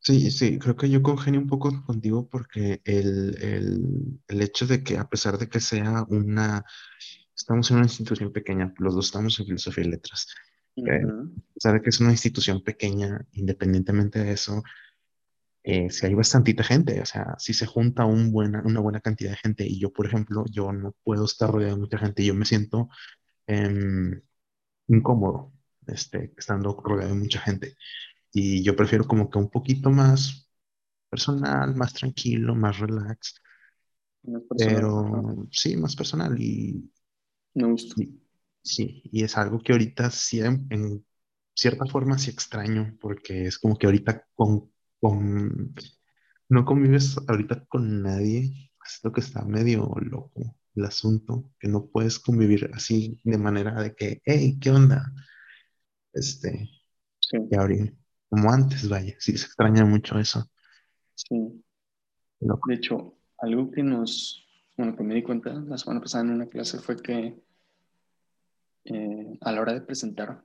Sí, 0.00 0.30
sí, 0.30 0.58
creo 0.58 0.76
que 0.76 0.88
yo 0.88 1.02
congenio 1.02 1.40
un 1.40 1.46
poco 1.46 1.84
contigo 1.84 2.28
porque 2.28 2.80
el, 2.84 3.36
el, 3.42 4.20
el 4.28 4.42
hecho 4.42 4.66
de 4.66 4.82
que 4.82 4.98
a 4.98 5.08
pesar 5.08 5.38
de 5.38 5.48
que 5.48 5.60
sea 5.60 6.04
una, 6.08 6.64
estamos 7.36 7.70
en 7.70 7.78
una 7.78 7.86
institución 7.86 8.32
pequeña, 8.32 8.72
los 8.78 8.94
dos 8.94 9.06
estamos 9.06 9.38
en 9.38 9.46
filosofía 9.46 9.84
y 9.84 9.88
letras, 9.88 10.26
eh, 10.76 11.02
a 11.02 11.54
pesar 11.54 11.74
de 11.74 11.82
que 11.82 11.90
es 11.90 12.00
una 12.00 12.12
institución 12.12 12.62
pequeña, 12.62 13.26
independientemente 13.32 14.20
de 14.20 14.32
eso, 14.32 14.62
eh, 15.62 15.90
si 15.90 16.06
hay 16.06 16.14
bastantita 16.14 16.64
gente, 16.64 17.00
o 17.00 17.06
sea, 17.06 17.34
si 17.38 17.52
se 17.52 17.66
junta 17.66 18.06
un 18.06 18.32
buena, 18.32 18.62
una 18.64 18.80
buena 18.80 19.00
cantidad 19.00 19.30
de 19.30 19.36
gente 19.36 19.66
y 19.66 19.78
yo, 19.78 19.92
por 19.92 20.06
ejemplo, 20.06 20.44
yo 20.50 20.72
no 20.72 20.94
puedo 21.02 21.26
estar 21.26 21.50
rodeado 21.50 21.74
de 21.74 21.80
mucha 21.82 21.98
gente, 21.98 22.24
yo 22.24 22.34
me 22.34 22.46
siento 22.46 22.88
em, 23.46 24.22
incómodo 24.88 25.52
este, 25.86 26.32
estando 26.36 26.72
rodeado 26.82 27.14
de 27.14 27.20
mucha 27.20 27.40
gente. 27.40 27.74
Y 28.32 28.62
yo 28.62 28.76
prefiero 28.76 29.06
como 29.06 29.30
que 29.30 29.38
un 29.38 29.50
poquito 29.50 29.90
más 29.90 30.50
personal, 31.10 31.74
más 31.76 31.94
tranquilo, 31.94 32.54
más 32.54 32.78
relax. 32.78 33.40
Más. 34.24 34.42
Pero 34.56 35.46
sí, 35.50 35.76
más 35.76 35.96
personal. 35.96 36.36
Y, 36.40 36.90
Me 37.54 37.64
gusta. 37.70 37.94
y- 37.96 38.20
sí, 38.62 39.02
y 39.12 39.24
es 39.24 39.36
algo 39.36 39.58
que 39.60 39.72
ahorita 39.72 40.10
sí, 40.10 40.40
en, 40.40 40.66
en 40.70 41.04
cierta 41.54 41.86
forma 41.86 42.18
sí 42.18 42.30
extraño, 42.30 42.96
porque 43.00 43.46
es 43.46 43.58
como 43.58 43.76
que 43.76 43.86
ahorita 43.86 44.26
con, 44.34 44.70
con 45.00 45.74
no 46.48 46.64
convives 46.64 47.16
ahorita 47.28 47.66
con 47.66 48.02
nadie. 48.02 48.72
Es 48.86 49.00
lo 49.04 49.12
que 49.12 49.20
está 49.20 49.44
medio 49.44 49.94
loco 50.00 50.56
el 50.76 50.84
asunto, 50.84 51.50
que 51.60 51.68
no 51.68 51.86
puedes 51.88 52.18
convivir 52.18 52.70
así 52.74 53.20
de 53.24 53.38
manera 53.38 53.82
de 53.82 53.94
que, 53.94 54.22
hey, 54.24 54.58
¿qué 54.60 54.70
onda? 54.70 55.12
Este, 56.12 56.68
Sí, 57.20 57.38
y 57.50 57.56
ahorita, 57.56 57.94
como 58.30 58.50
antes, 58.52 58.88
vaya, 58.88 59.14
sí 59.18 59.36
se 59.36 59.46
extraña 59.46 59.84
mucho 59.84 60.18
eso. 60.18 60.48
sí. 61.14 61.62
Loco. 62.40 62.70
De 62.70 62.76
hecho, 62.76 63.18
algo 63.38 63.70
que 63.70 63.82
nos, 63.82 64.46
bueno, 64.76 64.96
que 64.96 65.02
me 65.02 65.14
di 65.14 65.22
cuenta 65.22 65.52
la 65.52 65.76
semana 65.76 66.00
pasada 66.00 66.24
en 66.24 66.30
una 66.30 66.46
clase 66.46 66.78
fue 66.78 66.96
que 66.96 67.38
eh, 68.84 69.38
a 69.42 69.52
la 69.52 69.60
hora 69.60 69.74
de 69.74 69.82
presentar 69.82 70.42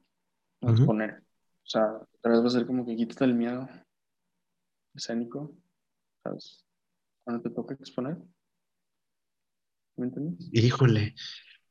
o 0.60 0.66
Ujú. 0.66 0.76
exponer, 0.76 1.24
o 1.64 1.68
sea, 1.68 1.86
otra 2.18 2.32
vez 2.32 2.42
va 2.42 2.48
a 2.48 2.50
ser 2.50 2.66
como 2.66 2.86
que 2.86 2.96
quítate 2.98 3.24
el 3.24 3.36
miedo 3.36 3.70
escénico, 4.94 5.56
¿sabes? 6.24 6.66
Cuando 7.24 7.42
te 7.44 7.50
toca 7.52 7.76
exponer, 7.76 8.18
¿me 9.96 10.08
entiendes? 10.08 10.50
Híjole, 10.52 11.16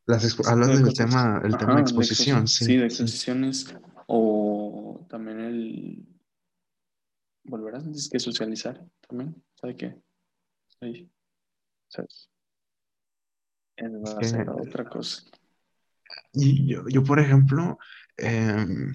las 0.06 0.38
hablas 0.46 0.82
del 0.82 0.94
tema, 0.94 1.40
el 1.44 1.56
tema 1.56 1.74
de 1.74 1.74
Ajá, 1.74 1.74
de 1.74 1.80
exposición, 1.80 2.44
exposición, 2.44 2.48
sí, 2.48 2.64
sí, 2.64 2.76
de 2.78 3.52
sí. 3.52 3.74
O 4.06 5.06
también 5.08 5.40
el 5.40 6.06
volver 7.44 7.76
a 7.76 7.78
es 7.78 8.08
que 8.10 8.18
socializar 8.18 8.84
también, 9.08 9.42
¿sabe 9.54 9.76
qué? 9.76 9.96
Sí, 10.80 11.10
¿sabes? 11.88 12.30
Él 13.76 13.92
Es 14.04 14.14
va 14.14 14.18
a 14.18 14.22
que 14.22 14.26
ser 14.30 14.50
otra 14.50 14.84
cosa. 14.84 15.22
y 16.32 16.66
yo, 16.68 16.84
yo, 16.88 17.02
por 17.04 17.20
ejemplo, 17.20 17.78
em, 18.16 18.94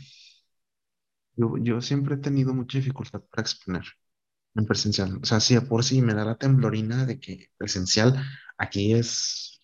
yo, 1.36 1.58
yo 1.58 1.82
siempre 1.82 2.16
he 2.16 2.18
tenido 2.18 2.54
mucha 2.54 2.78
dificultad 2.78 3.22
para 3.30 3.42
exponer 3.42 3.84
en 4.56 4.66
presencial. 4.66 5.20
O 5.22 5.26
sea, 5.26 5.40
si 5.40 5.56
de 5.56 5.62
por 5.62 5.84
sí 5.84 6.02
me 6.02 6.14
da 6.14 6.26
la 6.26 6.38
temblorina 6.38 7.06
de 7.06 7.20
que 7.20 7.50
presencial 7.58 8.16
aquí 8.58 8.94
es, 8.94 9.62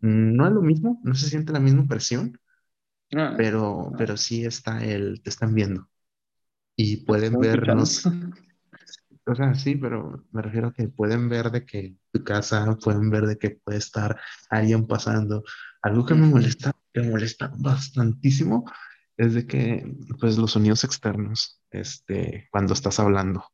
no 0.00 0.46
es 0.46 0.52
lo 0.54 0.62
mismo, 0.62 1.00
no 1.04 1.14
se 1.14 1.28
siente 1.30 1.52
la 1.52 1.60
misma 1.60 1.86
presión, 1.88 2.40
Ah, 3.14 3.34
pero, 3.36 3.90
no, 3.90 3.96
pero 3.96 4.16
sí 4.16 4.44
está 4.44 4.84
el, 4.84 5.22
te 5.22 5.30
están 5.30 5.54
viendo 5.54 5.88
y 6.76 6.98
te 6.98 7.06
pueden 7.06 7.42
están 7.42 7.78
escuchando. 7.78 8.30
vernos 8.30 8.38
O 9.26 9.34
sea, 9.34 9.54
sí, 9.54 9.76
pero 9.76 10.24
me 10.30 10.40
refiero 10.40 10.68
a 10.68 10.72
que 10.72 10.88
pueden 10.88 11.28
ver 11.28 11.50
de 11.50 11.66
que 11.66 11.96
tu 12.12 12.24
casa, 12.24 12.78
pueden 12.82 13.10
ver 13.10 13.26
de 13.26 13.36
que 13.36 13.50
puede 13.50 13.78
estar 13.78 14.18
alguien 14.48 14.86
pasando. 14.86 15.44
Algo 15.82 16.06
que 16.06 16.14
me 16.14 16.26
molesta, 16.26 16.72
que 16.94 17.02
me 17.02 17.10
molesta 17.10 17.52
bastantísimo, 17.58 18.64
es 19.18 19.34
de 19.34 19.46
que, 19.46 19.96
pues, 20.18 20.38
los 20.38 20.52
sonidos 20.52 20.82
externos, 20.84 21.60
este, 21.70 22.48
cuando 22.50 22.72
estás 22.72 23.00
hablando, 23.00 23.44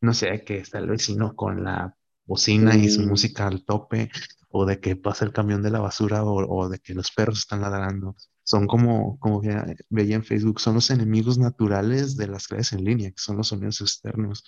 no 0.00 0.14
sé, 0.14 0.42
que 0.42 0.58
está 0.58 0.78
el 0.78 0.88
vecino 0.88 1.36
con 1.36 1.64
la 1.64 1.94
bocina 2.24 2.74
y 2.76 2.88
su 2.88 3.02
música 3.02 3.46
al 3.46 3.64
tope, 3.64 4.10
o 4.48 4.64
de 4.64 4.80
que 4.80 4.96
pasa 4.96 5.26
el 5.26 5.32
camión 5.32 5.62
de 5.62 5.70
la 5.70 5.80
basura, 5.80 6.24
o, 6.24 6.46
o 6.48 6.68
de 6.68 6.78
que 6.78 6.94
los 6.94 7.10
perros 7.10 7.40
están 7.40 7.60
ladrando. 7.60 8.16
Son 8.50 8.66
como, 8.66 9.18
como 9.20 9.40
ve- 9.40 9.76
veía 9.90 10.16
en 10.16 10.24
Facebook, 10.24 10.60
son 10.60 10.74
los 10.76 10.90
enemigos 10.90 11.38
naturales 11.38 12.16
de 12.16 12.28
las 12.28 12.48
clases 12.48 12.72
en 12.74 12.84
línea, 12.84 13.10
que 13.12 13.18
son 13.18 13.36
los 13.38 13.48
sonidos 13.48 13.80
externos 13.82 14.44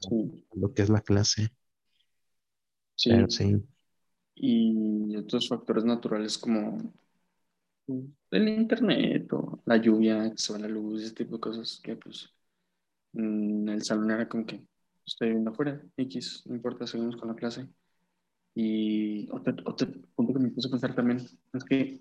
sí, 0.00 0.44
lo 0.52 0.74
que 0.74 0.82
es 0.82 0.90
la 0.90 1.00
clase, 1.00 1.52
pero 3.06 3.28
sí. 3.30 3.30
sí, 3.30 3.62
Y 4.36 5.16
otros 5.16 5.48
factores 5.48 5.84
naturales 5.84 6.38
como 6.38 6.78
el 8.30 8.48
internet 8.48 9.32
o 9.32 9.60
la 9.66 9.76
lluvia, 9.76 10.30
que 10.30 10.38
se 10.38 10.52
va 10.52 10.58
la 10.58 10.68
luz, 10.68 11.02
ese 11.02 11.14
tipo 11.14 11.36
de 11.36 11.40
cosas 11.40 11.80
que 11.82 11.96
pues 11.96 12.30
en 13.14 13.68
el 13.68 13.82
salón 13.84 14.10
era 14.12 14.28
como 14.28 14.46
que 14.46 14.66
estoy 15.06 15.30
viendo 15.30 15.50
afuera, 15.52 15.82
X, 15.96 16.44
no 16.46 16.56
importa, 16.56 16.86
seguimos 16.86 17.16
con 17.16 17.28
la 17.28 17.36
clase. 17.36 17.68
Y 18.54 19.28
otro, 19.32 19.54
otro 19.66 19.88
punto 20.16 20.34
que 20.34 20.40
me 20.40 20.50
puse 20.50 20.68
a 20.68 20.72
pensar 20.72 20.94
también 20.96 21.20
es 21.54 21.64
que 21.64 22.00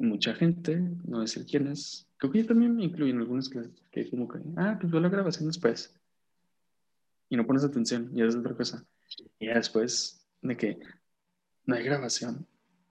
mucha 0.00 0.34
gente, 0.34 0.76
no 0.78 0.98
voy 1.04 1.18
a 1.18 1.20
decir 1.22 1.44
quiénes, 1.46 2.08
creo 2.16 2.32
que 2.32 2.38
yo 2.42 2.46
también 2.46 2.74
me 2.76 2.84
incluyo 2.84 3.12
en 3.12 3.20
algunas 3.20 3.48
clases, 3.48 3.72
que 3.90 4.08
como 4.10 4.28
que, 4.28 4.38
ah, 4.56 4.76
pues 4.80 4.90
veo 4.90 5.00
la 5.00 5.08
grabación 5.08 5.46
después 5.48 5.94
y 7.28 7.36
no 7.36 7.46
pones 7.46 7.64
atención 7.64 8.10
y 8.14 8.22
es 8.22 8.34
otra 8.34 8.54
cosa. 8.56 8.84
Y 9.38 9.46
ya 9.46 9.54
después 9.54 10.26
de 10.42 10.56
que 10.56 10.78
no 11.66 11.74
hay 11.74 11.84
grabación, 11.84 12.46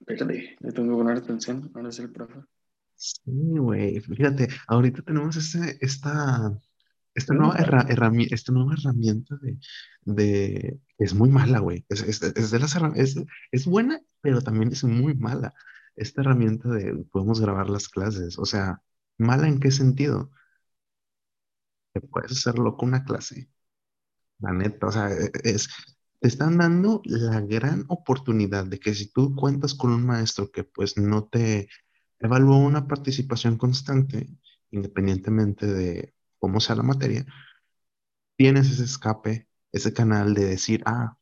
perdí, 0.05 0.55
le 0.59 0.71
tengo 0.71 0.89
que 0.91 1.03
poner 1.03 1.17
atención, 1.17 1.71
ahora 1.73 1.89
es 1.89 1.99
el 1.99 2.11
profe. 2.11 2.39
sí, 2.95 3.21
güey, 3.25 3.99
fíjate, 3.99 4.47
ahorita 4.67 5.01
tenemos 5.01 5.35
este, 5.35 5.77
esta, 5.83 6.53
esta 7.15 7.33
Es 7.33 7.39
nueva, 7.39 7.55
herra- 7.57 7.81
padre. 7.83 7.95
herrami- 7.95 8.27
esta 8.31 8.51
nueva 8.51 8.73
herramienta 8.73 9.35
de, 9.41 9.57
de, 10.05 10.79
es 10.97 11.13
muy 11.13 11.29
mala, 11.29 11.59
güey, 11.59 11.85
es, 11.89 12.01
es, 12.03 12.21
es 12.21 12.51
de 12.51 12.59
las 12.59 12.75
es, 12.95 13.15
es 13.51 13.65
buena, 13.65 13.99
pero 14.21 14.41
también 14.41 14.71
es 14.71 14.83
muy 14.83 15.15
mala, 15.15 15.53
esta 15.99 16.21
herramienta 16.21 16.69
de 16.69 17.05
podemos 17.11 17.41
grabar 17.41 17.69
las 17.69 17.89
clases, 17.89 18.39
o 18.39 18.45
sea, 18.45 18.81
¿mala 19.17 19.47
en 19.47 19.59
qué 19.59 19.71
sentido? 19.71 20.31
Que 21.93 22.01
puedes 22.01 22.31
hacer 22.31 22.59
loco 22.59 22.85
una 22.85 23.03
clase, 23.03 23.49
la 24.39 24.53
neta, 24.53 24.87
o 24.87 24.91
sea, 24.93 25.11
e- 25.11 25.31
es, 25.43 25.69
te 26.19 26.27
están 26.29 26.57
dando 26.59 27.01
la 27.05 27.41
gran 27.41 27.85
oportunidad 27.89 28.65
de 28.65 28.79
que 28.79 28.95
si 28.95 29.11
tú 29.11 29.35
cuentas 29.35 29.75
con 29.75 29.91
un 29.93 30.05
maestro 30.05 30.51
que 30.51 30.63
pues 30.65 30.97
no 30.97 31.27
te 31.27 31.69
evalúa 32.19 32.57
una 32.59 32.87
participación 32.87 33.57
constante, 33.57 34.29
independientemente 34.71 35.67
de 35.67 36.15
cómo 36.39 36.59
sea 36.61 36.75
la 36.77 36.83
materia, 36.83 37.25
tienes 38.37 38.71
ese 38.71 38.85
escape, 38.85 39.47
ese 39.71 39.93
canal 39.93 40.33
de 40.33 40.45
decir, 40.45 40.81
ah, 40.87 41.15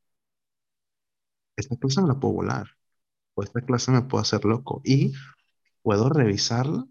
esta 1.58 1.76
clase 1.78 2.02
me 2.02 2.08
la 2.08 2.20
puedo 2.20 2.36
volar, 2.36 2.68
o 3.38 3.44
esta 3.44 3.62
clase 3.62 3.92
me 3.92 4.02
puedo 4.04 4.22
hacer 4.24 4.46
loco, 4.46 4.82
y 4.84 5.14
puedo 5.84 6.10
revisarla 6.10 6.86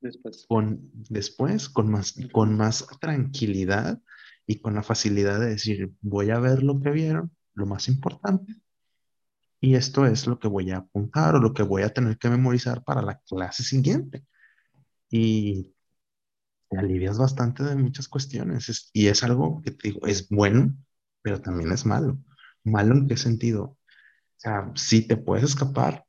Después. 0.00 0.44
con, 0.48 0.90
después 1.08 1.68
con 1.70 1.90
más, 1.90 2.14
con 2.32 2.56
más 2.56 2.86
tranquilidad 3.00 4.00
y 4.46 4.60
con 4.60 4.74
la 4.74 4.82
facilidad 4.82 5.40
de 5.40 5.50
decir, 5.50 5.92
voy 6.02 6.30
a 6.30 6.38
ver 6.40 6.62
lo 6.62 6.80
que 6.80 6.90
vieron, 6.90 7.32
lo 7.54 7.66
más 7.66 7.88
importante, 7.88 8.54
y 9.60 9.76
esto 9.76 10.06
es 10.06 10.26
lo 10.26 10.38
que 10.38 10.48
voy 10.48 10.70
a 10.70 10.78
apuntar 10.78 11.34
o 11.36 11.40
lo 11.40 11.54
que 11.54 11.62
voy 11.62 11.82
a 11.82 11.92
tener 11.92 12.18
que 12.18 12.28
memorizar 12.28 12.84
para 12.84 13.02
la 13.02 13.18
clase 13.20 13.62
siguiente. 13.62 14.24
Y 15.10 15.74
te 16.70 16.78
alivias 16.78 17.18
bastante 17.18 17.64
de 17.64 17.76
muchas 17.76 18.08
cuestiones. 18.08 18.68
Es- 18.68 18.90
y 18.92 19.08
es 19.08 19.22
algo 19.24 19.62
que 19.62 19.72
te 19.72 19.88
digo, 19.90 20.06
es 20.06 20.28
bueno, 20.28 20.76
pero 21.22 21.40
también 21.40 21.72
es 21.72 21.86
malo. 21.86 22.18
¿Malo 22.64 22.94
en 22.96 23.08
qué 23.08 23.16
sentido? 23.16 23.78
O 24.36 24.40
sea, 24.40 24.70
sí 24.76 25.06
te 25.08 25.16
puedes 25.16 25.44
escapar, 25.44 26.04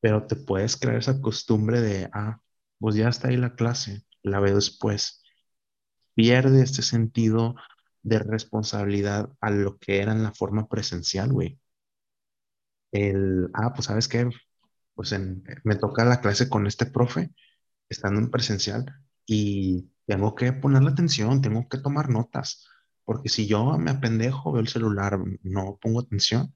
pero 0.00 0.26
te 0.26 0.36
puedes 0.36 0.76
crear 0.76 0.98
esa 0.98 1.20
costumbre 1.20 1.80
de, 1.80 2.08
ah, 2.12 2.40
pues 2.78 2.94
ya 2.96 3.08
está 3.08 3.28
ahí 3.28 3.36
la 3.36 3.54
clase, 3.54 4.04
la 4.22 4.40
veo 4.40 4.56
después. 4.56 5.22
Pierde 6.14 6.62
este 6.62 6.82
sentido 6.82 7.56
de 8.02 8.20
responsabilidad 8.20 9.30
a 9.40 9.50
lo 9.50 9.78
que 9.78 10.00
era 10.02 10.12
en 10.12 10.22
la 10.24 10.32
forma 10.34 10.68
presencial, 10.68 11.32
güey. 11.32 11.60
El, 12.92 13.50
ah, 13.54 13.72
pues 13.74 13.86
sabes 13.86 14.08
qué, 14.08 14.28
pues 14.94 15.14
me 15.64 15.76
toca 15.76 16.04
la 16.04 16.20
clase 16.20 16.48
con 16.48 16.66
este 16.66 16.86
profe 16.86 17.34
estando 17.88 18.20
en 18.20 18.30
presencial 18.30 18.86
y 19.26 19.90
tengo 20.06 20.34
que 20.36 20.52
ponerle 20.54 20.90
atención, 20.90 21.42
tengo 21.42 21.68
que 21.68 21.78
tomar 21.78 22.10
notas, 22.10 22.66
porque 23.06 23.30
si 23.30 23.48
yo 23.48 23.78
me 23.78 23.92
apendejo, 23.92 24.52
veo 24.52 24.62
el 24.62 24.68
celular, 24.68 25.20
no 25.44 25.78
pongo 25.82 26.00
atención, 26.02 26.54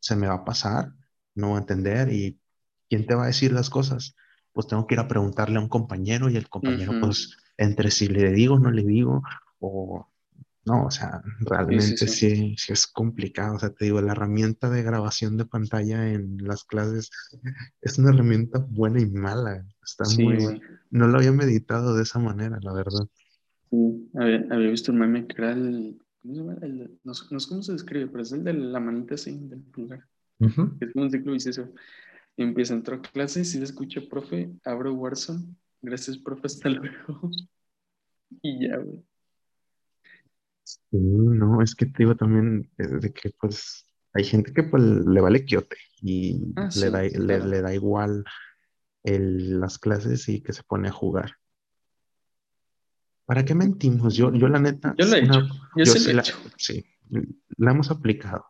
se 0.00 0.16
me 0.16 0.28
va 0.28 0.34
a 0.36 0.44
pasar, 0.44 0.92
no 1.34 1.48
voy 1.50 1.56
a 1.58 1.60
entender 1.60 2.12
y 2.12 2.40
¿quién 2.88 3.06
te 3.06 3.14
va 3.14 3.24
a 3.24 3.26
decir 3.28 3.52
las 3.52 3.70
cosas? 3.70 4.16
Pues 4.52 4.66
tengo 4.68 4.86
que 4.86 4.94
ir 4.96 5.00
a 5.00 5.08
preguntarle 5.08 5.58
a 5.58 5.62
un 5.62 5.68
compañero 5.68 6.30
y 6.30 6.36
el 6.36 6.48
compañero 6.48 6.96
Ujú. 6.96 6.98
pues 6.98 7.36
entre 7.58 7.90
si 7.90 8.08
le 8.08 8.30
digo, 8.32 8.58
no 8.58 8.70
le 8.70 8.84
digo 8.84 9.22
o 9.60 10.08
no, 10.66 10.86
o 10.86 10.90
sea, 10.90 11.22
Sí, 11.68 11.80
sí, 11.80 11.96
realmente 11.96 12.06
sí. 12.06 12.08
sí, 12.08 12.54
sí 12.58 12.72
es 12.72 12.86
complicado. 12.86 13.56
O 13.56 13.58
sea, 13.58 13.70
te 13.70 13.86
digo, 13.86 14.00
la 14.02 14.12
herramienta 14.12 14.70
de 14.70 14.82
grabación 14.82 15.36
de 15.38 15.46
pantalla 15.46 16.08
en 16.12 16.38
las 16.46 16.64
clases 16.64 17.10
es 17.80 17.98
una 17.98 18.10
herramienta 18.10 18.58
buena 18.68 19.00
y 19.00 19.06
mala. 19.06 19.66
Está 19.84 20.08
Sí, 20.12 20.24
muy, 20.24 20.60
no 20.90 21.08
lo 21.08 21.18
había 21.18 21.32
meditado 21.32 21.94
de 21.96 22.02
esa 22.04 22.18
manera, 22.18 22.58
la 22.62 22.72
verdad. 22.72 23.08
Sí. 23.70 24.10
Había, 24.14 24.46
había 24.50 24.70
visto 24.70 24.92
un 24.92 24.98
meme 24.98 25.26
que 25.26 25.34
era 25.42 25.52
el. 25.52 25.98
¿Cómo 26.22 26.34
se 26.34 26.40
llama? 26.40 26.56
El- 26.62 26.98
no, 27.04 27.14
sé, 27.14 27.24
no 27.30 27.40
sé 27.40 27.48
cómo 27.48 27.62
se 27.62 27.72
describe, 27.72 28.06
pero 28.08 28.22
es 28.22 28.32
el 28.32 28.44
de 28.44 28.52
la 28.54 28.80
manita 28.80 29.14
así, 29.14 29.38
del 29.48 29.60
pulgar. 29.62 30.04
Ujú. 30.40 30.76
Es 30.80 30.92
como 30.92 31.04
un 31.04 31.10
ciclo 31.10 31.32
vicioso. 31.32 31.72
Y 32.36 32.42
empieza, 32.44 32.74
entró 32.74 32.96
a 32.96 33.02
clase, 33.02 33.44
si 33.44 33.58
le 33.58 33.64
escucha, 33.64 34.00
profe, 34.08 34.50
abro 34.64 34.94
Warzone 34.94 35.44
gracias, 35.82 36.18
profe, 36.18 36.46
hasta 36.46 36.68
luego. 36.70 37.30
y 38.42 38.68
ya, 38.68 38.76
güey. 38.78 39.02
Sí, 40.64 40.78
no, 40.92 41.62
es 41.62 41.74
que 41.74 41.86
te 41.86 41.94
digo 41.98 42.14
también 42.16 42.70
de 42.76 43.12
que 43.12 43.30
pues 43.40 43.86
hay 44.12 44.24
gente 44.24 44.52
que 44.52 44.62
pues 44.64 44.82
le 44.82 45.20
vale 45.20 45.44
quiote 45.44 45.76
y 46.02 46.40
Ah, 46.56 46.68
le 46.76 46.90
da, 46.90 47.02
sí, 47.04 47.10
le, 47.18 47.24
claro. 47.26 47.46
le 47.46 47.62
da 47.62 47.74
igual 47.74 48.24
el- 49.04 49.60
las 49.60 49.78
clases 49.78 50.28
y 50.28 50.42
que 50.42 50.52
se 50.52 50.62
pone 50.62 50.88
a 50.88 50.92
jugar. 50.92 51.32
¿Para 53.28 53.44
qué 53.44 53.54
mentimos? 53.54 54.14
Yo, 54.14 54.32
yo 54.32 54.48
la 54.48 54.58
neta, 54.58 54.94
Yo 54.96 55.04
lo 55.04 55.14
he 55.16 55.18
hecho, 55.18 55.40
yo 55.76 55.84
yo 55.84 55.92
sí 55.92 55.98
lo 56.06 56.10
he 56.10 56.14
la, 56.14 56.22
hecho. 56.22 56.36
sí, 56.56 56.82
la 57.58 57.70
hemos 57.72 57.90
aplicado. 57.90 58.46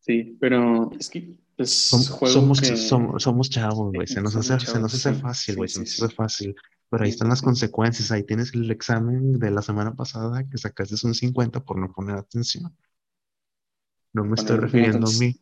Sí, 0.00 0.36
pero 0.40 0.90
es 0.98 1.08
que 1.08 1.36
es 1.56 1.92
Som- 1.92 2.02
somos, 2.26 2.60
que 2.60 2.76
somos, 2.76 3.22
somos 3.22 3.48
chavos, 3.48 3.92
güey. 3.92 4.08
Se 4.08 4.20
nos 4.20 4.34
hace, 4.34 4.58
se 4.58 4.80
nos 4.80 4.92
hace 4.92 5.14
sí, 5.14 5.20
fácil, 5.20 5.54
sí, 5.54 5.56
güey. 5.56 5.68
Se 5.68 5.74
sí, 5.74 5.80
nos 5.80 6.02
hace 6.02 6.14
fácil. 6.16 6.56
Pero 6.90 7.04
ahí 7.04 7.10
están 7.10 7.28
las 7.28 7.42
consecuencias. 7.42 8.10
Ahí 8.10 8.24
tienes 8.24 8.52
el 8.54 8.68
examen 8.72 9.38
de 9.38 9.50
la 9.52 9.62
semana 9.62 9.94
pasada 9.94 10.48
que 10.50 10.58
sacaste 10.58 10.96
un 11.06 11.14
50 11.14 11.60
por 11.64 11.78
no 11.78 11.92
poner 11.92 12.16
atención. 12.16 12.74
No 14.14 14.24
me 14.24 14.30
Bueno, 14.30 14.34
estoy 14.34 14.56
refiriendo 14.56 14.96
a 14.96 15.00
tantos, 15.00 15.20
mí. 15.20 15.36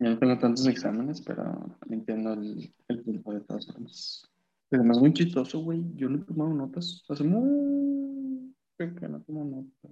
yo 0.00 0.08
no 0.10 0.18
tengo 0.18 0.38
tantos 0.38 0.66
exámenes, 0.66 1.20
pero 1.20 1.76
entiendo 1.88 2.32
el, 2.32 2.74
el 2.88 3.00
punto 3.02 3.30
de 3.32 3.40
todas 3.42 3.66
formas. 3.66 4.24
Además, 4.70 4.98
muy 4.98 5.12
chistoso, 5.12 5.60
güey. 5.60 5.82
Yo 5.94 6.08
no 6.08 6.18
he 6.18 6.24
tomado 6.24 6.52
notas. 6.52 7.04
Hace 7.08 7.24
muy 7.24 8.54
que 8.76 9.08
no 9.08 9.20
tomo 9.22 9.44
notas. 9.44 9.90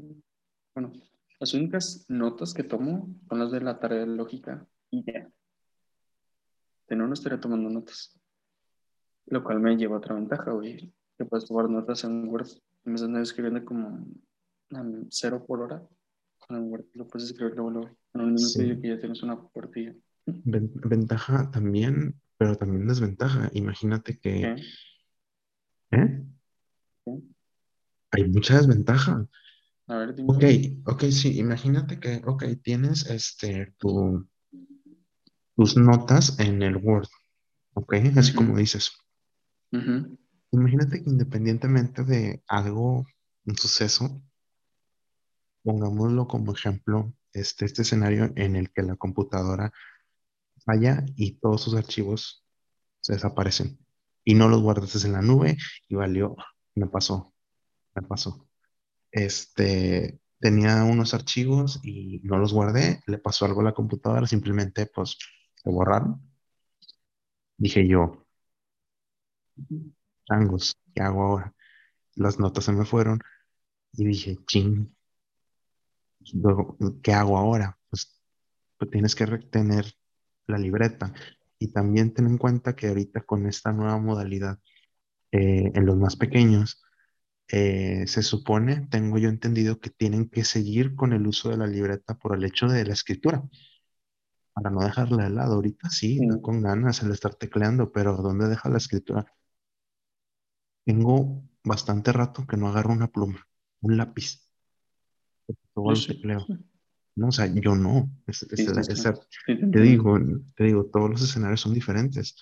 Bueno, 0.75 0.92
las 1.40 1.54
únicas 1.54 2.04
notas 2.09 2.54
que 2.54 2.62
tomo 2.62 3.09
son 3.28 3.38
las 3.38 3.50
de 3.50 3.61
la 3.61 3.80
tarea 3.80 4.00
de 4.00 4.06
lógica 4.06 4.66
y 4.90 5.02
ya. 5.04 5.28
De 6.88 6.95
no, 6.97 7.06
no 7.06 7.14
estaría 7.14 7.40
tomando 7.40 7.68
notas. 7.68 8.18
Lo 9.26 9.42
cual 9.42 9.61
me 9.61 9.76
lleva 9.76 9.97
a 9.97 9.99
otra 9.99 10.14
ventaja, 10.14 10.52
güey. 10.52 10.92
Que 11.18 11.25
puedes 11.25 11.47
tomar 11.47 11.68
notas 11.68 12.04
en 12.04 12.28
Word. 12.28 12.47
En 12.85 12.92
vez 12.92 13.00
de 13.00 13.06
andar 13.06 13.23
escribiendo 13.23 13.64
como 13.64 14.06
um, 14.71 15.06
cero 15.11 15.45
por 15.45 15.62
hora, 15.62 15.83
con 16.47 16.56
el 16.56 16.62
Word 16.62 16.85
lo 16.92 17.09
puedes 17.09 17.28
escribir 17.30 17.54
luego, 17.56 17.71
luego, 17.71 17.90
en 18.14 18.21
un 18.21 18.38
Sí. 18.38 18.78
que 18.80 18.88
ya 18.88 19.00
tienes 19.00 19.23
una. 19.25 19.37
Ven- 20.26 20.71
Ventaja 20.75 21.50
también, 21.50 22.21
pero 22.38 22.57
también 22.57 22.87
desventaja. 22.87 23.50
Imagínate 23.52 24.19
que. 24.19 24.43
¿eh? 24.43 24.57
¿Qué? 25.90 26.25
Hay 28.12 28.28
mucha 28.28 28.57
desventaja. 28.57 29.26
A 29.88 29.97
ver, 29.97 30.14
dime. 30.14 30.33
Ok, 30.33 30.95
ok, 30.95 31.05
sí, 31.11 31.38
imagínate 31.38 32.00
que, 32.00 32.23
ok, 32.25 32.45
tienes 32.62 33.07
este, 33.07 33.75
tu, 33.78 34.28
tus 35.57 35.76
notas 35.76 36.38
en 36.40 36.62
el 36.62 36.76
Word, 36.76 37.09
ok, 37.75 37.95
así 38.16 38.35
como 38.35 38.57
dices. 38.59 38.93
Imagínate 40.50 41.02
que 41.02 41.11
independientemente 41.11 42.02
de 42.05 42.43
algo, 42.49 43.05
un 43.45 43.57
suceso, 43.57 44.23
pongámoslo 45.62 46.26
como 46.26 46.52
ejemplo, 46.52 47.14
este, 47.33 47.64
este 47.66 47.83
escenario 47.83 48.33
en 48.35 48.57
el 48.57 48.73
que 48.73 48.83
la 48.83 48.97
computadora 48.97 49.73
falla 50.66 51.04
y 51.16 51.38
todos 51.38 51.62
sus 51.62 51.75
archivos 51.75 52.44
se 53.00 53.14
desaparecen 53.14 53.78
y 54.25 54.35
no 54.35 54.49
los 54.49 54.62
guardaste 54.62 55.06
en 55.06 55.14
la 55.14 55.23
nube 55.23 55.56
y 55.88 55.94
valió, 55.94 56.37
me 56.75 56.87
pasó, 56.88 57.32
me 57.94 58.02
pasó. 58.02 58.49
Este, 59.12 60.20
tenía 60.40 60.85
unos 60.85 61.14
archivos 61.14 61.80
y 61.85 62.20
no 62.25 62.38
los 62.38 62.52
guardé, 62.52 63.00
le 63.06 63.18
pasó 63.18 63.46
algo 63.46 63.61
a 63.62 63.64
la 63.64 63.75
computadora, 63.75 64.26
simplemente 64.26 64.87
pues 64.87 65.16
se 65.54 65.70
borraron. 65.70 66.20
Dije 67.58 67.87
yo, 67.88 68.26
changos, 70.26 70.76
¿qué 70.94 71.02
hago 71.02 71.23
ahora? 71.23 71.54
Las 72.14 72.38
notas 72.38 72.64
se 72.64 72.73
me 72.73 72.85
fueron 72.85 73.20
y 73.92 74.04
dije, 74.06 74.38
ching, 74.46 74.94
¿qué 77.02 77.12
hago 77.12 77.38
ahora? 77.38 77.78
Pues, 77.90 78.20
pues 78.78 78.91
tienes 78.91 79.14
que 79.14 79.26
retener 79.26 79.86
la 80.47 80.59
libreta. 80.59 81.13
Y 81.59 81.69
también 81.69 82.13
ten 82.15 82.26
en 82.26 82.39
cuenta 82.39 82.76
que 82.76 82.89
ahorita 82.89 83.23
con 83.23 83.47
esta 83.47 83.73
nueva 83.73 83.99
modalidad, 83.99 84.59
eh, 85.32 85.73
en 85.75 85.87
los 85.87 85.97
más 85.97 86.17
pequeños, 86.17 86.82
eh, 87.49 88.06
se 88.06 88.23
supone, 88.23 88.87
tengo 88.91 89.19
yo 89.19 89.28
entendido, 89.28 89.80
que 89.80 89.91
tienen 89.91 90.28
que 90.28 90.45
seguir 90.45 90.97
con 90.97 91.13
el 91.13 91.26
uso 91.26 91.50
de 91.50 91.56
la 91.59 91.67
libreta 91.67 92.15
por 92.19 92.37
el 92.37 92.45
hecho 92.45 92.69
de 92.69 92.85
la 92.85 92.93
escritura, 92.95 93.43
para 94.52 94.71
no 94.71 94.80
dejarla 94.80 95.25
de 95.25 95.30
lado. 95.30 95.54
Ahorita 95.54 95.91
sí, 95.91 96.19
con 96.43 96.63
ganas 96.63 97.02
el 97.02 97.13
estar 97.13 97.35
tecleando, 97.35 97.93
pero 97.93 98.17
¿dónde 98.17 98.49
deja 98.49 98.69
la 98.69 98.78
escritura? 98.78 99.26
Tengo 100.85 101.43
bastante 101.65 102.13
rato 102.13 102.47
que 102.47 102.56
no 102.56 102.69
agarro 102.69 102.93
una 102.93 103.09
pluma, 103.09 103.47
un 103.80 103.97
lápiz, 103.97 104.41
todo 105.75 105.95
Yo 105.95 106.19
lo 106.23 106.41
sí. 106.41 106.67
No, 107.17 107.29
o 107.29 107.33
sea, 107.33 107.47
yo 107.47 107.75
no. 107.75 108.11
Es- 108.26 108.43
es 108.45 108.61
Sí, 108.61 108.67
la- 108.67 108.83
sí, 108.83 108.93
esa- 108.93 109.15
Sí, 109.47 109.57
te 109.71 109.81
digo, 109.81 110.19
te 110.57 110.65
digo, 110.65 110.85
todos 110.87 111.11
los 111.11 111.23
escenarios 111.23 111.61
son 111.61 111.75
diferentes, 111.75 112.37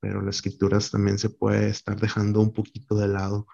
pero 0.00 0.22
las 0.22 0.36
escrituras 0.36 0.90
también 0.90 1.18
se 1.18 1.30
puede 1.30 1.68
estar 1.70 1.98
dejando 2.00 2.40
un 2.40 2.52
poquito 2.52 2.96
de 2.96 3.08
lado 3.08 3.46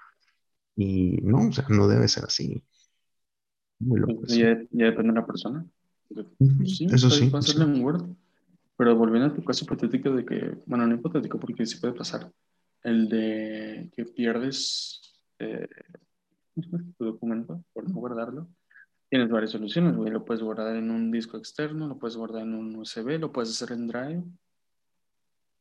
y 0.76 1.18
no, 1.22 1.48
o 1.48 1.52
sea, 1.52 1.66
no 1.70 1.88
debe 1.88 2.08
ser 2.08 2.24
así. 2.24 2.62
Muy 3.78 4.00
loco 4.00 4.24
eso. 4.26 4.36
ya, 4.36 4.58
ya 4.70 4.84
depende 4.86 5.12
de 5.12 5.20
la 5.20 5.26
persona. 5.26 5.66
Pues 6.08 6.76
sí, 6.76 6.86
Eso 6.86 7.10
sí, 7.10 7.30
Word. 7.82 8.04
Pero 8.76 8.96
volviendo 8.96 9.28
a 9.28 9.34
tu 9.34 9.42
caso 9.44 9.64
hipotético 9.64 10.10
de 10.10 10.24
que, 10.24 10.58
bueno, 10.66 10.86
no 10.86 10.94
hipotético 10.94 11.38
porque 11.40 11.64
sí 11.66 11.78
puede 11.80 11.94
pasar, 11.94 12.30
el 12.82 13.08
de 13.08 13.90
que 13.96 14.04
pierdes 14.04 15.14
eh, 15.38 15.66
tu 16.98 17.04
documento 17.04 17.64
por 17.72 17.88
no 17.88 17.94
guardarlo, 17.96 18.48
tienes 19.08 19.28
varias 19.30 19.52
soluciones, 19.52 19.96
güey. 19.96 20.10
Lo 20.10 20.24
puedes 20.24 20.42
guardar 20.42 20.76
en 20.76 20.90
un 20.90 21.10
disco 21.10 21.36
externo, 21.36 21.86
lo 21.88 21.98
puedes 21.98 22.16
guardar 22.16 22.42
en 22.42 22.54
un 22.54 22.76
USB, 22.76 23.18
lo 23.18 23.32
puedes 23.32 23.50
hacer 23.50 23.72
en 23.76 23.86
Drive, 23.88 24.24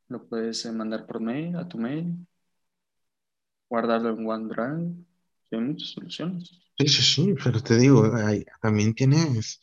lo 0.09 0.27
puedes 0.27 0.65
eh, 0.65 0.71
mandar 0.71 1.05
por 1.05 1.19
mail, 1.19 1.55
a 1.55 1.67
tu 1.67 1.77
mail, 1.77 2.15
guardarlo 3.69 4.09
en 4.17 4.27
OneDrive. 4.27 4.93
Hay 5.51 5.59
muchas 5.59 5.89
soluciones. 5.89 6.49
Sí, 6.77 6.87
sí, 6.87 7.01
sí, 7.03 7.35
pero 7.43 7.61
te 7.61 7.77
digo, 7.77 8.13
hay- 8.15 8.45
también 8.61 8.93
tienes 8.93 9.61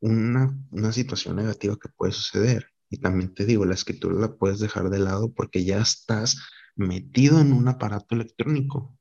una, 0.00 0.56
una 0.70 0.92
situación 0.92 1.36
negativa 1.36 1.76
que 1.80 1.88
puede 1.90 2.12
suceder. 2.12 2.66
Y 2.90 2.98
también 2.98 3.34
te 3.34 3.44
digo, 3.44 3.66
la 3.66 3.74
escritura 3.74 4.14
la 4.18 4.34
puedes 4.34 4.60
dejar 4.60 4.88
de 4.88 4.98
lado 4.98 5.30
porque 5.32 5.64
ya 5.64 5.78
estás 5.80 6.38
metido 6.74 7.40
en 7.40 7.52
un 7.52 7.68
aparato 7.68 8.14
electrónico. 8.14 8.96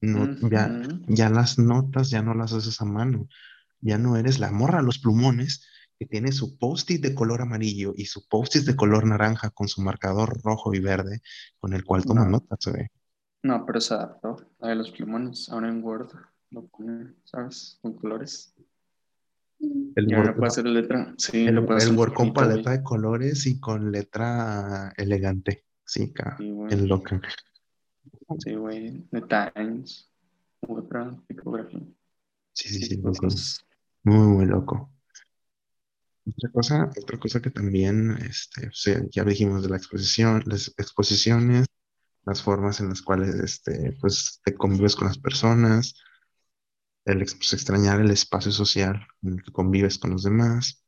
No, 0.00 0.26
ya, 0.48 0.80
ya 1.08 1.28
las 1.30 1.58
notas 1.58 2.10
ya 2.10 2.22
no 2.22 2.34
las 2.34 2.52
haces 2.52 2.80
a 2.80 2.84
mano. 2.84 3.28
Ya 3.82 3.98
no 3.98 4.16
eres 4.16 4.38
la 4.38 4.50
morra 4.50 4.78
a 4.78 4.82
los 4.82 4.98
plumones 4.98 5.66
que 5.98 6.06
tiene 6.06 6.32
su 6.32 6.56
post-it 6.58 7.02
de 7.02 7.14
color 7.14 7.42
amarillo 7.42 7.92
y 7.96 8.06
su 8.06 8.26
post-it 8.26 8.64
de 8.64 8.74
color 8.74 9.06
naranja 9.06 9.50
con 9.50 9.68
su 9.68 9.82
marcador 9.82 10.40
rojo 10.42 10.72
y 10.74 10.80
verde 10.80 11.20
con 11.60 11.74
el 11.74 11.84
cual 11.84 12.04
toma 12.04 12.24
No, 12.24 12.30
notas, 12.30 12.58
no, 13.42 13.66
pero 13.66 13.80
se 13.80 13.94
adaptó 13.94 14.36
a 14.60 14.74
los 14.74 14.90
plumones. 14.92 15.48
Ahora 15.50 15.68
en 15.68 15.82
Word 15.82 16.10
lo 16.50 16.66
pone, 16.68 17.14
¿sabes? 17.24 17.78
Con 17.82 17.94
colores. 17.94 18.54
El 19.58 20.08
Y 20.08 20.14
ahora 20.14 20.28
Word, 20.28 20.36
puede 20.36 20.48
hacer 20.48 20.66
letra. 20.66 21.14
Sí, 21.18 21.44
el, 21.46 21.56
lo 21.56 21.66
puede 21.66 21.80
el 21.80 21.86
hacer 21.86 21.98
Word 21.98 22.12
con 22.14 22.32
paleta 22.32 22.70
de 22.70 22.82
colores 22.82 23.46
y 23.46 23.58
con 23.58 23.90
letra 23.90 24.92
elegante. 24.96 25.64
Sí, 25.84 26.12
ca- 26.12 26.36
Sí, 26.38 26.50
güey. 26.50 26.86
loca. 26.86 27.20
Sí, 28.38 28.54
güey. 28.54 29.02
The 29.10 29.22
Times. 29.22 30.08
Otra 30.60 31.16
tipografía. 31.26 31.80
Sí, 32.52 32.68
sí, 32.68 32.84
sí, 32.84 32.96
sí. 32.96 33.62
Muy, 34.04 34.26
muy 34.28 34.46
loco. 34.46 34.92
Otra 36.26 36.50
cosa, 36.52 36.90
otra 37.02 37.18
cosa 37.18 37.40
que 37.42 37.50
también, 37.50 38.12
este, 38.28 38.68
o 38.68 38.72
sea, 38.72 39.00
ya 39.10 39.24
dijimos 39.24 39.62
de 39.62 39.68
la 39.70 39.76
exposición, 39.76 40.42
las 40.46 40.68
exposiciones, 40.78 41.66
las 42.24 42.42
formas 42.42 42.80
en 42.80 42.90
las 42.90 43.02
cuales, 43.02 43.34
este, 43.36 43.96
pues, 44.00 44.40
te 44.44 44.54
convives 44.54 44.96
con 44.96 45.08
las 45.08 45.18
personas, 45.18 45.94
el 47.04 47.18
pues, 47.18 47.52
extrañar 47.52 48.00
el 48.00 48.10
espacio 48.10 48.52
social 48.52 49.06
en 49.22 49.34
el 49.34 49.42
que 49.42 49.52
convives 49.52 49.98
con 49.98 50.10
los 50.12 50.22
demás. 50.24 50.84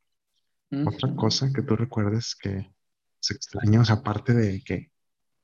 Otra 0.84 1.08
Ujú. 1.08 1.16
cosa 1.16 1.50
que 1.54 1.62
tú 1.62 1.76
recuerdes 1.76 2.36
que 2.36 2.74
se 3.20 3.34
extraña, 3.34 3.80
o 3.80 3.84
sea, 3.84 3.96
aparte 3.96 4.34
de 4.34 4.62
que 4.64 4.92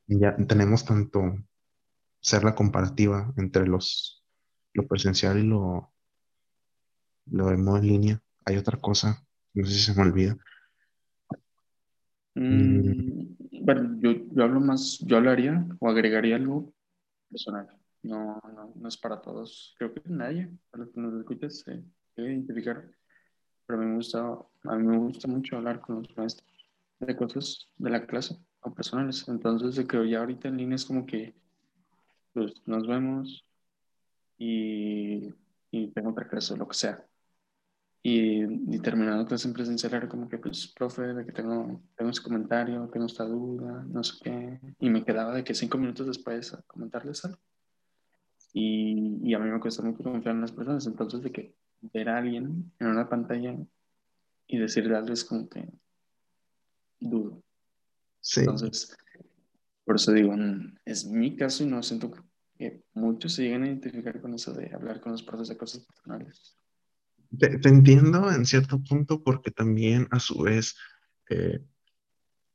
ya 0.09 0.37
tenemos 0.47 0.85
tanto 0.85 1.23
ser 2.21 2.45
la 2.45 2.55
comparativa 2.55 3.33
entre 3.37 3.67
los, 3.67 4.25
lo 4.75 4.87
presencial 4.89 5.39
y 5.39 5.45
lo, 5.45 5.90
lo 7.31 7.49
de 7.49 7.57
modo 7.57 7.79
en 7.79 7.87
línea, 7.89 8.23
hay 8.45 8.57
otra 8.57 8.79
cosa, 8.81 9.25
no 9.55 9.65
sé 9.67 9.73
si 9.73 9.81
se 9.81 9.95
me 9.95 10.03
olvida. 10.03 10.37
Mm, 12.35 12.93
Mm, 12.93 13.65
bueno, 13.65 13.99
yo, 14.01 14.13
yo 14.33 14.43
hablo 14.45 14.61
más, 14.61 14.99
yo 15.01 15.17
hablaría 15.17 15.67
o 15.79 15.89
agregaría 15.89 16.37
algo 16.37 16.73
personal. 17.31 17.69
No, 18.03 18.41
no, 18.55 18.73
no 18.77 18.89
es 18.89 18.97
para 18.99 19.21
todos. 19.23 19.75
Creo 19.79 19.95
que 19.95 20.03
nadie, 20.07 20.51
a 20.73 20.79
los 20.79 20.91
que 20.91 21.01
nos 21.01 21.15
escuches, 21.21 21.61
se 21.61 21.85
debe 22.17 22.33
identificar. 22.35 22.85
Pero 23.67 23.81
a 23.81 23.83
mí 23.85 23.89
me 23.91 23.97
gusta, 23.97 24.21
a 24.65 24.77
mí 24.77 24.87
me 24.87 24.99
gusta 24.99 25.29
mucho 25.29 25.57
hablar 25.59 25.81
con 25.81 25.99
los 26.03 26.17
maestros 26.17 26.49
de 27.01 27.17
cosas 27.17 27.69
de 27.79 27.91
la 27.91 28.07
clase 28.07 28.37
o 28.63 28.75
personales. 28.75 29.29
Entonces, 29.29 29.77
yo 29.77 29.87
creo 29.87 30.05
ya 30.05 30.21
ahorita 30.21 30.49
en 30.49 30.59
línea 30.59 30.77
es 30.77 30.87
como 30.87 31.07
que 31.07 31.35
pues 32.33 32.53
nos 32.67 32.87
vemos 32.89 33.45
y, 34.39 35.35
y 35.73 35.89
tengo 35.93 36.11
otra 36.13 36.29
clase 36.29 36.55
o 36.55 36.59
lo 36.59 36.69
que 36.69 36.75
sea. 36.77 37.07
Y, 38.03 38.43
y 38.75 38.79
terminando 38.81 39.27
clase 39.27 39.47
en 39.47 39.55
presencial 39.55 39.93
era 39.93 40.09
como 40.09 40.29
que, 40.29 40.39
pues, 40.39 40.69
profe, 40.69 41.03
de 41.03 41.27
que 41.27 41.33
tengo, 41.33 41.83
tengo 41.97 42.11
ese 42.11 42.23
comentario, 42.23 42.89
tengo 42.91 43.07
esta 43.07 43.25
duda, 43.25 43.85
no 43.89 44.03
sé 44.03 44.15
qué. 44.23 44.61
Y 44.79 44.89
me 44.89 45.05
quedaba 45.05 45.35
de 45.35 45.45
que 45.45 45.55
cinco 45.55 45.77
minutos 45.77 46.07
después 46.07 46.55
a 46.55 46.63
comentarles 46.63 47.25
algo. 47.27 47.39
Y, 48.53 49.19
y 49.23 49.35
a 49.35 49.39
mí 49.39 49.51
me 49.51 49.61
cuesta 49.61 49.83
mucho 49.83 50.03
confiar 50.03 50.35
en 50.35 50.41
las 50.41 50.53
personas, 50.53 50.87
entonces 50.87 51.23
de 51.23 51.31
que 51.31 51.55
ver 51.83 52.09
a 52.09 52.19
alguien 52.19 52.73
en 52.79 52.87
una 52.87 53.09
pantalla 53.09 53.57
y 54.47 54.59
decirle 54.59 54.97
algo 54.97 55.13
es 55.13 55.25
como 55.25 55.49
que 55.49 55.69
dudo. 56.99 57.43
Sí, 58.21 58.41
Entonces, 58.41 58.97
por 59.85 59.97
eso 59.97 60.13
digo, 60.13 60.35
es 60.85 61.07
mi 61.07 61.37
caso 61.37 61.65
y 61.65 61.67
no 61.67 61.83
siento 61.83 62.11
que 62.59 62.83
muchos 62.95 63.33
se 63.35 63.43
lleguen 63.43 63.63
a 63.63 63.67
identificar 63.69 64.21
con 64.21 64.35
eso 64.35 64.53
de 64.53 64.73
hablar 64.75 65.01
con 65.01 65.13
los 65.13 65.23
profes 65.23 65.49
de 65.49 65.57
cosas 65.57 65.85
personales. 65.85 66.57
Te, 67.39 67.69
entiendo 67.69 68.31
en 68.31 68.47
cierto 68.47 68.83
punto 68.83 69.23
porque 69.23 69.51
también 69.51 70.09
a 70.11 70.21
su 70.21 70.43
vez 70.43 70.77
eh, 71.29 71.61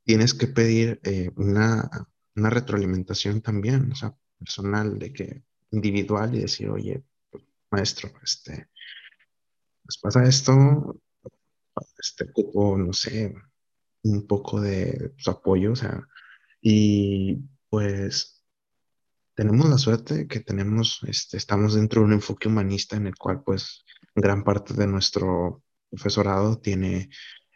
tienes 0.04 0.34
que 0.34 0.46
pedir 0.46 1.00
eh, 1.04 1.30
una, 1.36 1.88
una 2.34 2.50
retroalimentación 2.50 3.40
también, 3.42 3.90
o 3.92 3.94
sea, 3.94 4.14
personal, 4.38 4.98
de 4.98 5.12
que 5.12 5.42
individual 5.70 6.34
y 6.34 6.40
decir, 6.40 6.68
oye, 6.68 7.02
maestro, 7.70 8.12
este, 8.22 8.68
pues 9.82 9.98
pasa 9.98 10.24
esto, 10.24 11.00
este, 11.98 12.24
ocupo, 12.24 12.76
no 12.78 12.92
sé, 12.92 13.34
un 14.02 14.26
poco 14.26 14.60
de 14.60 15.12
su 15.16 15.30
apoyo, 15.30 15.72
o 15.72 15.76
sea, 15.76 16.06
y 16.60 17.38
pues 17.68 18.35
tenemos 19.36 19.68
la 19.68 19.78
suerte 19.78 20.26
que 20.26 20.40
tenemos, 20.40 21.00
este, 21.06 21.36
estamos 21.36 21.74
dentro 21.74 22.00
de 22.00 22.06
un 22.06 22.14
enfoque 22.14 22.48
humanista 22.48 22.96
en 22.96 23.06
el 23.06 23.16
cual 23.16 23.42
pues 23.44 23.84
gran 24.14 24.42
parte 24.44 24.74
de 24.74 24.86
nuestro 24.86 25.62
profesorado 25.90 26.58
tiene 26.58 27.10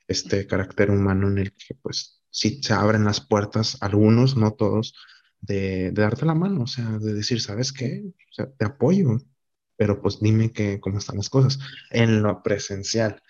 este 0.07 0.47
carácter 0.47 0.91
humano 0.91 1.29
en 1.29 1.39
el 1.39 1.53
que 1.53 1.75
pues 1.83 2.21
sí 2.31 2.63
se 2.63 2.75
abren 2.75 3.05
las 3.05 3.21
puertas, 3.21 3.79
algunos, 3.81 4.37
no 4.37 4.53
todos, 4.53 4.95
de, 5.41 5.91
de 5.93 6.03
darte 6.03 6.27
la 6.27 6.35
mano, 6.35 6.65
o 6.65 6.67
sea, 6.67 6.85
de 6.99 7.15
decir, 7.15 7.41
¿sabes 7.41 7.73
qué? 7.73 8.05
Te 8.59 8.65
apoyo, 8.65 9.19
pero 9.77 10.03
pues 10.03 10.21
dime 10.21 10.53
que, 10.53 10.81
cómo 10.81 10.99
están 10.99 11.17
las 11.17 11.31
cosas. 11.31 11.59
En 11.91 12.23
lo 12.23 12.43
presencial, 12.43 13.23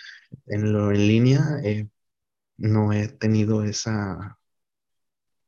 en 0.47 0.73
lo 0.73 0.91
en 0.91 1.07
línea, 1.07 1.61
eh, 1.63 1.89
no 2.57 2.93
he 2.93 3.09
tenido 3.09 3.65
esa, 3.65 4.39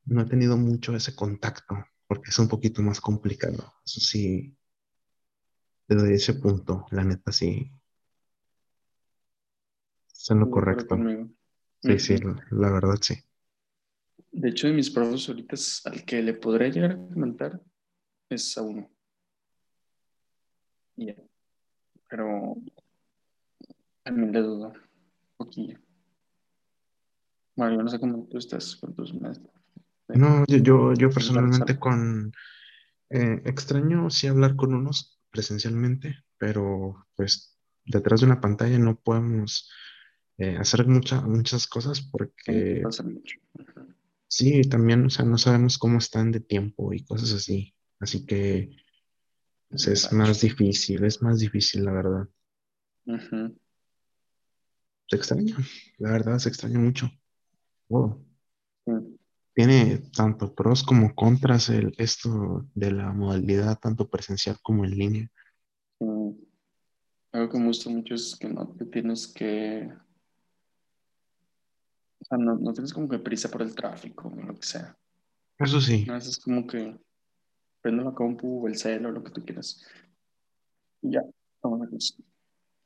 no 0.04 0.22
he 0.22 0.26
tenido 0.26 0.56
mucho 0.56 0.94
ese 0.94 1.14
contacto, 1.16 1.76
porque 2.12 2.28
es 2.28 2.38
un 2.38 2.48
poquito 2.48 2.82
más 2.82 3.00
complicado. 3.00 3.72
Eso 3.86 3.98
sí, 3.98 4.54
desde 5.88 6.12
ese 6.12 6.34
punto, 6.34 6.84
la 6.90 7.04
neta 7.04 7.32
sí, 7.32 7.72
es 10.12 10.30
en 10.30 10.40
lo 10.40 10.50
correcto. 10.50 10.98
Sí, 11.80 11.98
sí, 11.98 12.16
la, 12.50 12.70
verdad 12.70 12.98
sí. 13.00 13.14
De 14.30 14.50
hecho, 14.50 14.66
de 14.66 14.74
mis 14.74 14.90
profes 14.90 15.26
ahorita 15.26 15.56
al 15.86 16.04
que 16.04 16.20
le 16.22 16.34
podré 16.34 16.70
llegar 16.70 16.90
a 16.90 16.96
comentar 16.96 17.58
es 18.28 18.58
a 18.58 18.62
uno. 18.62 18.90
Y 20.96 21.06
ya. 21.06 21.16
Pero 22.10 22.56
también 24.02 24.32
le 24.32 24.40
dudo 24.42 24.66
un 24.68 24.74
poquillo. 25.38 25.78
Bueno, 27.56 27.76
yo 27.76 27.82
no 27.82 27.88
sé 27.88 27.98
cómo 27.98 28.28
tú 28.28 28.36
estás 28.36 28.76
con 28.76 28.94
tus 28.94 29.14
maestros. 29.14 29.51
No, 30.14 30.44
yo, 30.46 30.94
yo, 30.94 31.10
personalmente 31.10 31.78
con, 31.78 32.32
eh, 33.10 33.42
extraño 33.44 34.10
sí 34.10 34.26
hablar 34.26 34.56
con 34.56 34.74
unos 34.74 35.20
presencialmente, 35.30 36.16
pero 36.38 37.06
pues 37.16 37.58
detrás 37.84 38.20
de 38.20 38.26
una 38.26 38.40
pantalla 38.40 38.78
no 38.78 38.96
podemos 39.00 39.70
eh, 40.38 40.56
hacer 40.58 40.86
mucha- 40.86 41.20
muchas 41.22 41.66
cosas 41.66 42.00
porque 42.02 42.82
sí, 44.28 44.62
también, 44.62 45.06
o 45.06 45.10
sea, 45.10 45.24
no 45.24 45.38
sabemos 45.38 45.78
cómo 45.78 45.98
están 45.98 46.32
de 46.32 46.40
tiempo 46.40 46.92
y 46.92 47.04
cosas 47.04 47.32
así. 47.32 47.74
Así 48.00 48.26
que 48.26 48.70
pues, 49.68 49.86
es 49.88 50.12
más 50.12 50.40
difícil, 50.40 51.04
es 51.04 51.22
más 51.22 51.38
difícil, 51.40 51.84
la 51.84 51.92
verdad. 51.92 52.28
Se 55.08 55.14
extraña, 55.16 55.56
la 55.98 56.10
verdad, 56.10 56.38
se 56.40 56.48
extraña 56.48 56.78
mucho. 56.80 57.08
Sí, 58.86 59.11
Tiene 59.54 59.98
tanto 60.16 60.54
pros 60.54 60.82
como 60.82 61.14
contras 61.14 61.68
el, 61.68 61.94
esto 61.98 62.66
de 62.74 62.92
la 62.92 63.12
modalidad, 63.12 63.78
tanto 63.78 64.08
presencial 64.08 64.56
como 64.62 64.84
en 64.84 64.90
línea. 64.90 65.30
sí. 66.00 66.48
Algo 67.32 67.48
que 67.48 67.58
me 67.58 67.66
gusta 67.66 67.88
mucho 67.88 68.14
es 68.14 68.36
que 68.38 68.46
no 68.48 68.68
te 68.68 68.84
tienes 68.84 69.26
que, 69.26 69.90
o 72.20 72.24
sea, 72.24 72.36
no, 72.36 72.56
no 72.56 72.72
tienes 72.74 72.92
como 72.92 73.08
que 73.08 73.18
prisa 73.18 73.50
por 73.50 73.62
el 73.62 73.74
tráfico 73.74 74.28
o 74.28 74.42
lo 74.42 74.54
que 74.54 74.66
sea. 74.66 74.94
Eso 75.58 75.80
sí, 75.80 76.04
A 76.10 76.14
veces 76.14 76.38
como 76.38 76.66
que 76.66 76.94
prendo 77.80 78.04
la 78.04 78.12
compu 78.12 78.64
o 78.64 78.68
el 78.68 78.76
cel 78.76 79.06
o 79.06 79.10
lo 79.10 79.24
que 79.24 79.30
tú 79.30 79.42
quieras. 79.44 79.82
Y 81.00 81.12
ya, 81.12 81.22
vamos 81.62 81.88
a 81.88 81.90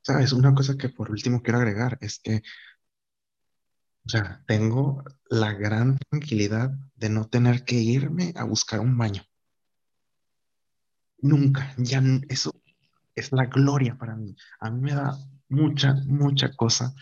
sabes, 0.06 0.32
una 0.32 0.54
cosa 0.54 0.76
que 0.76 0.88
por 0.88 1.10
último 1.10 1.42
quiero 1.42 1.58
agregar 1.58 1.98
es 2.00 2.20
que, 2.20 2.42
o 4.06 4.08
sea, 4.08 4.42
tengo 4.46 5.02
la 5.28 5.52
gran 5.52 5.98
tranquilidad 6.10 6.70
de 6.94 7.08
no 7.10 7.26
tener 7.28 7.64
que 7.64 7.76
irme 7.76 8.32
a 8.36 8.44
buscar 8.44 8.80
un 8.80 8.96
baño. 8.96 9.22
Nunca, 11.18 11.74
ya 11.78 12.02
eso 12.28 12.54
es 13.14 13.32
la 13.32 13.46
gloria 13.46 13.96
para 13.98 14.14
mí. 14.16 14.36
A 14.60 14.70
mí 14.70 14.80
me 14.80 14.92
da 14.94 15.16
mucha, 15.48 15.94
mucha 16.06 16.52
cosa 16.54 16.94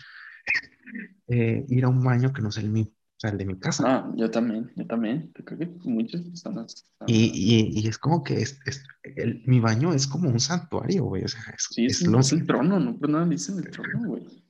eh, 1.27 1.65
ir 1.69 1.83
a 1.85 1.89
un 1.89 2.03
baño 2.03 2.31
que 2.33 2.41
no 2.41 2.51
sea 2.51 2.63
el 2.63 2.69
mío, 2.71 2.85
o 2.87 3.19
sea, 3.19 3.31
el 3.31 3.37
de 3.37 3.45
mi 3.45 3.59
casa. 3.59 3.83
Ah, 3.85 4.11
yo 4.15 4.31
también, 4.31 4.71
yo 4.75 4.85
también. 4.87 5.31
Yo 5.37 5.43
creo 5.45 5.59
que 5.59 5.65
muchas 5.83 6.21
personas 6.21 6.85
Y, 7.07 7.25
y, 7.33 7.79
y 7.81 7.87
es 7.87 7.97
como 7.97 8.23
que 8.23 8.41
es, 8.41 8.59
es- 8.65 8.83
el- 9.03 9.43
mi 9.45 9.59
baño 9.59 9.93
es 9.93 10.07
como 10.07 10.29
un 10.29 10.39
santuario, 10.39 11.03
güey. 11.03 11.23
O 11.23 11.27
sea, 11.27 11.41
es, 11.55 11.67
Sí, 11.69 11.85
es, 11.85 12.01
es 12.01 12.07
lo, 12.07 12.19
es 12.19 12.31
el 12.31 12.45
trono, 12.47 12.79
no 12.79 12.97
por 12.97 13.09
nada 13.09 13.25
le 13.25 13.31
dicen 13.31 13.57
el 13.59 13.69
trono, 13.71 14.07
güey. 14.07 14.44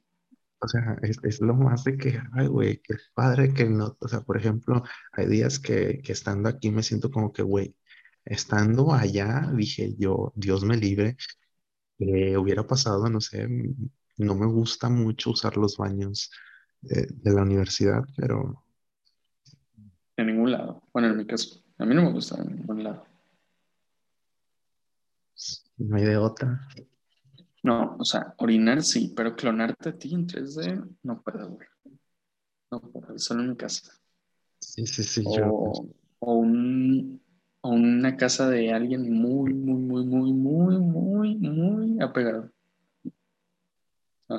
O 0.66 0.68
sea, 0.68 0.98
es, 1.04 1.20
es 1.24 1.42
lo 1.42 1.54
más 1.54 1.84
de 1.84 1.98
que, 1.98 2.20
ay, 2.34 2.48
güey, 2.48 2.82
qué 2.82 2.96
padre 3.14 3.54
que 3.54 3.66
no, 3.66 3.96
o 4.00 4.08
sea, 4.08 4.22
por 4.22 4.38
ejemplo, 4.38 4.84
hay 5.14 5.28
días 5.28 5.60
que, 5.60 6.02
que 6.04 6.12
estando 6.12 6.50
aquí 6.50 6.72
me 6.72 6.84
siento 6.84 7.12
como 7.12 7.32
que, 7.32 7.44
güey, 7.44 7.76
estando 8.26 8.94
allá, 8.94 9.52
dije 9.56 9.96
yo, 9.98 10.34
Dios 10.36 10.64
me 10.66 10.78
libre, 10.78 11.18
que 12.00 12.38
hubiera 12.38 12.66
pasado, 12.68 13.08
no 13.10 13.22
sé, 13.22 13.48
no 14.18 14.36
me 14.36 14.48
gusta 14.48 14.90
mucho 14.90 15.32
usar 15.32 15.58
los 15.58 15.78
baños 15.78 16.32
de, 16.82 17.08
de 17.12 17.34
la 17.34 17.44
universidad, 17.44 18.02
pero 18.18 18.66
En 20.18 20.28
ningún 20.28 20.52
lado. 20.52 20.82
Bueno, 20.94 21.10
en 21.10 21.18
mi 21.18 21.26
caso, 21.26 21.64
a 21.78 21.86
mí 21.86 21.94
no 21.94 22.04
me 22.04 22.12
gusta 22.12 22.42
en 22.42 22.56
ningún 22.56 22.84
lado. 22.84 23.06
no 25.78 25.98
hay 25.98 26.04
de 26.06 26.18
otra. 26.18 26.68
No, 27.66 27.96
o 27.98 28.06
sea, 28.06 28.36
orinar 28.38 28.84
sí, 28.84 29.12
pero 29.16 29.36
clonarte 29.36 29.90
a 29.90 29.98
ti 29.98 30.14
en 30.14 30.28
3D 30.28 30.84
no 31.02 31.20
puedo, 31.24 31.50
güey. 31.50 31.68
No 32.70 32.80
puedo, 32.80 33.18
solo 33.18 33.42
en 33.42 33.50
mi 33.50 33.56
casa. 33.56 33.92
Sí, 34.60 34.86
sí, 34.86 35.02
sí, 35.02 35.24
yo, 35.24 35.48
O, 35.50 35.88
o, 36.20 36.34
un, 36.36 37.20
o 37.62 37.70
una 37.72 38.16
casa 38.18 38.48
de 38.52 38.72
alguien 38.72 39.12
muy, 39.12 39.52
muy, 39.56 39.82
muy, 39.82 40.06
muy, 40.06 40.32
muy, 40.32 40.78
muy, 40.78 41.36
muy 41.38 42.04
apegado. 42.04 42.52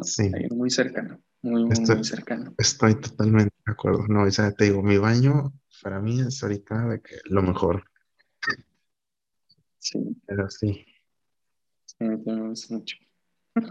Sí, 0.03 0.31
muy 0.53 0.71
cercano, 0.71 1.21
muy, 1.43 1.65
muy, 1.65 1.81
muy 1.81 2.05
cercano. 2.05 2.55
estoy 2.59 2.95
totalmente 3.01 3.53
de 3.67 3.73
acuerdo. 3.73 4.07
No, 4.07 4.23
o 4.23 4.31
sea, 4.31 4.53
te 4.53 4.67
digo, 4.67 4.85
mi 4.85 4.99
baño 4.99 5.53
para 5.83 6.01
mí 6.01 6.21
es 6.21 6.41
ahorita 6.45 6.87
de 6.91 7.01
que 7.01 7.17
lo 7.25 7.43
mejor, 7.43 7.83
Sí, 9.81 10.17
pero 10.27 10.49
sí. 10.49 10.85
sí, 11.87 11.97
me 12.05 12.49
gusta 12.49 12.75
mucho. 12.75 12.97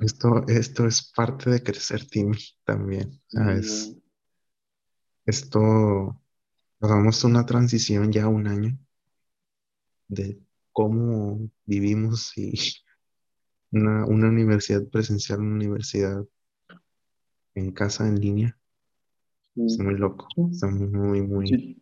Esto, 0.02 0.44
esto 0.48 0.86
es 0.88 1.12
parte 1.16 1.50
de 1.50 1.64
crecer, 1.64 2.06
Timmy, 2.08 2.38
también, 2.64 3.22
¿sabes? 3.28 3.96
Esto, 5.28 6.20
hagamos 6.82 7.24
una 7.26 7.46
transición 7.46 8.12
ya 8.12 8.28
un 8.28 8.48
año 8.48 8.78
de 10.08 10.40
cómo 10.72 11.50
vivimos 11.66 12.38
y 12.38 12.54
una, 13.72 14.06
una 14.06 14.30
universidad 14.30 14.88
presencial, 14.90 15.42
una 15.42 15.56
universidad 15.56 16.26
en 17.56 17.72
casa, 17.72 18.08
en 18.08 18.20
línea. 18.22 18.58
Es 19.66 19.80
y- 19.80 19.84
muy 19.84 19.96
loco, 19.98 20.28
sí, 20.36 20.42
está 20.52 20.68
muy, 20.68 21.22
muy... 21.22 21.78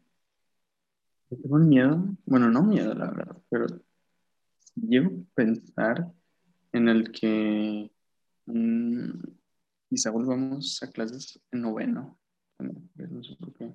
yo 1.29 1.37
tengo 1.41 1.57
miedo, 1.59 2.03
bueno, 2.25 2.49
no 2.49 2.63
miedo, 2.63 2.93
la 2.93 3.11
verdad, 3.11 3.37
pero 3.49 3.67
llego 4.75 5.09
a 5.09 5.35
pensar 5.35 6.13
en 6.73 6.89
el 6.89 7.11
que 7.13 7.91
mm, 8.45 9.21
quizá 9.89 10.11
volvamos 10.11 10.81
a 10.83 10.89
clases 10.91 11.39
en 11.51 11.61
noveno. 11.61 12.19
Bueno, 12.57 12.81
no 13.09 13.23
sé 13.23 13.35
por 13.35 13.53
qué. 13.53 13.73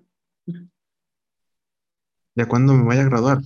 Ya 2.34 2.46
cuando 2.46 2.74
me 2.74 2.84
vaya 2.84 3.02
a 3.02 3.08
graduar, 3.08 3.38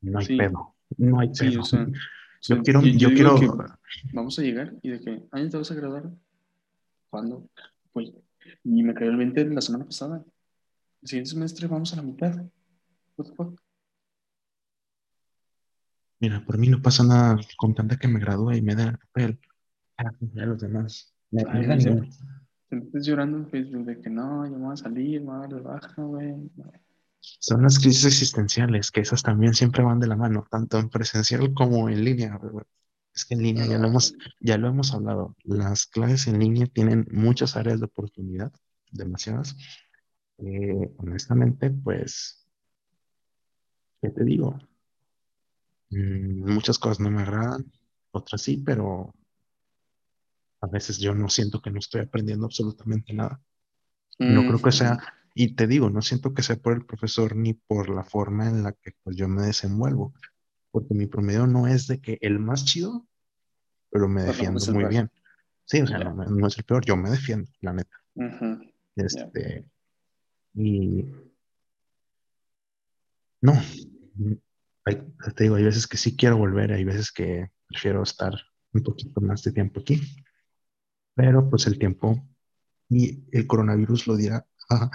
no 0.00 0.18
hay 0.18 0.26
Sí, 0.26 0.36
pedo. 0.36 0.74
no 0.98 1.20
hay 1.20 1.34
Sí, 1.34 1.48
pedo. 1.50 1.60
o 1.60 1.64
sea, 1.64 1.86
Yo 1.86 2.56
sí, 2.56 2.62
quiero, 2.62 2.80
yo- 2.82 2.86
yo 2.88 2.98
yo 2.98 3.08
digo 3.10 3.36
quiero, 3.38 3.66
vamos 4.12 4.38
a 4.38 4.42
llegar 4.42 4.74
y 4.82 4.90
de 4.90 5.00
que, 5.00 5.22
ay, 5.32 5.48
¿te 5.48 5.56
vas 5.56 5.70
a 5.70 5.74
graduar? 5.74 6.10
¿Cuándo? 7.10 7.48
Pues, 7.92 8.12
y 8.64 8.82
me 8.82 8.92
cayó 8.94 9.10
el 9.10 9.16
20 9.16 9.44
la 9.46 9.60
semana 9.60 9.84
pasada. 9.84 10.24
El 11.02 11.08
siguiente 11.08 11.30
semestre 11.30 11.66
vamos 11.68 11.92
a 11.92 11.96
la 11.96 12.02
mitad. 12.02 12.34
What 13.16 13.26
the 13.28 13.34
fuck? 13.34 13.60
mira, 16.20 16.42
por 16.44 16.56
mí 16.58 16.68
no 16.68 16.80
pasa 16.80 17.04
nada 17.04 17.38
con 17.56 17.74
tanta 17.74 17.98
que 17.98 18.08
me 18.08 18.18
gradúe 18.18 18.52
y 18.54 18.62
me 18.62 18.74
den 18.74 18.88
el 18.88 18.98
papel. 18.98 19.40
Ah, 19.98 20.10
ya 20.34 20.46
los 20.46 20.60
demás. 20.60 21.14
Me, 21.30 21.44
me 21.44 21.50
Ay, 21.50 21.66
dan 21.66 21.78
dice- 21.78 21.90
igual. 21.90 22.08
Entonces 22.70 23.06
llorando 23.06 23.38
en 23.38 23.48
Facebook 23.48 23.84
de 23.84 24.00
que 24.00 24.10
no, 24.10 24.44
yo 24.46 24.52
me 24.52 24.64
voy 24.64 24.72
a 24.72 24.76
salir, 24.76 25.20
me 25.20 25.26
voy 25.26 25.36
a 25.36 25.38
dar 25.40 25.54
de 25.54 25.60
baja, 25.60 26.02
güey. 26.02 26.50
Son 27.20 27.62
las 27.62 27.78
crisis 27.78 28.04
existenciales, 28.06 28.90
que 28.90 29.00
esas 29.00 29.22
también 29.22 29.54
siempre 29.54 29.84
van 29.84 30.00
de 30.00 30.08
la 30.08 30.16
mano, 30.16 30.44
tanto 30.50 30.78
en 30.78 30.88
presencial 30.90 31.54
como 31.54 31.88
en 31.88 32.04
línea. 32.04 32.38
Es 33.14 33.24
que 33.24 33.34
en 33.34 33.42
línea 33.42 33.66
ya 33.66 33.74
lo 33.74 33.82
No, 33.82 33.88
hemos, 33.88 34.14
ya 34.40 34.58
lo 34.58 34.68
hemos 34.68 34.92
hablado. 34.92 35.36
Las 35.44 35.86
clases 35.86 36.26
en 36.26 36.40
línea 36.40 36.66
tienen 36.66 37.06
muchas 37.12 37.56
áreas 37.56 37.78
de 37.78 37.86
oportunidad, 37.86 38.52
demasiadas. 38.90 39.56
Eh, 40.38 40.90
honestamente, 40.98 41.70
pues, 41.70 42.44
¿qué 44.02 44.10
te 44.10 44.24
digo? 44.24 44.58
Mm, 45.90 46.52
muchas 46.52 46.78
cosas 46.78 46.98
no 47.00 47.10
me 47.10 47.22
agradan, 47.22 47.70
otras 48.10 48.42
sí, 48.42 48.56
pero 48.58 49.14
a 50.64 50.66
veces 50.66 50.98
yo 50.98 51.14
no 51.14 51.28
siento 51.28 51.60
que 51.60 51.70
no 51.70 51.78
estoy 51.78 52.00
aprendiendo 52.02 52.46
absolutamente 52.46 53.12
nada. 53.12 53.40
No 54.18 54.46
creo 54.46 54.60
que 54.62 54.72
sea, 54.72 54.92
Ujú. 54.92 55.02
y 55.34 55.54
te 55.54 55.66
digo, 55.66 55.90
no 55.90 56.00
siento 56.00 56.32
que 56.34 56.42
sea 56.42 56.56
por 56.56 56.74
el 56.74 56.86
profesor 56.86 57.36
ni 57.36 57.54
por 57.54 57.88
la 57.90 58.04
forma 58.04 58.48
en 58.48 58.62
la 58.62 58.72
que 58.72 58.92
pues, 59.02 59.16
yo 59.16 59.28
me 59.28 59.42
desenvuelvo, 59.42 60.14
porque 60.70 60.94
mi 60.94 61.06
promedio 61.06 61.46
no 61.46 61.66
es 61.66 61.86
de 61.86 62.00
que 62.00 62.18
el 62.20 62.38
más 62.38 62.64
chido, 62.64 63.06
pero 63.90 64.08
me 64.08 64.22
defiendo 64.22 64.64
el 64.64 64.72
muy 64.72 64.84
bien. 64.86 65.10
Sí, 65.64 65.80
o 65.80 65.86
sea, 65.86 65.98
no, 65.98 66.14
no 66.14 66.46
es 66.46 66.58
el 66.58 66.64
peor, 66.64 66.84
yo 66.84 66.96
me 66.96 67.10
defiendo, 67.10 67.50
la 67.60 67.72
neta. 67.72 67.96
Este, 68.96 69.66
y 70.54 71.04
no, 73.40 73.54
mm, 74.14 74.32
hay- 74.84 75.02
te 75.34 75.44
digo, 75.44 75.56
hay 75.56 75.64
veces 75.64 75.86
que 75.86 75.96
sí 75.96 76.16
quiero 76.16 76.36
volver, 76.36 76.72
hay 76.72 76.84
veces 76.84 77.10
que 77.10 77.50
prefiero 77.66 78.02
estar 78.02 78.32
un 78.72 78.82
poquito 78.82 79.20
más 79.20 79.42
de 79.42 79.52
tiempo 79.52 79.80
aquí, 79.80 80.00
pero 81.14 81.48
pues 81.48 81.66
el 81.66 81.78
tiempo 81.78 82.22
y 82.88 83.24
el 83.36 83.46
coronavirus 83.46 84.06
lo 84.06 84.16
dirá. 84.16 84.46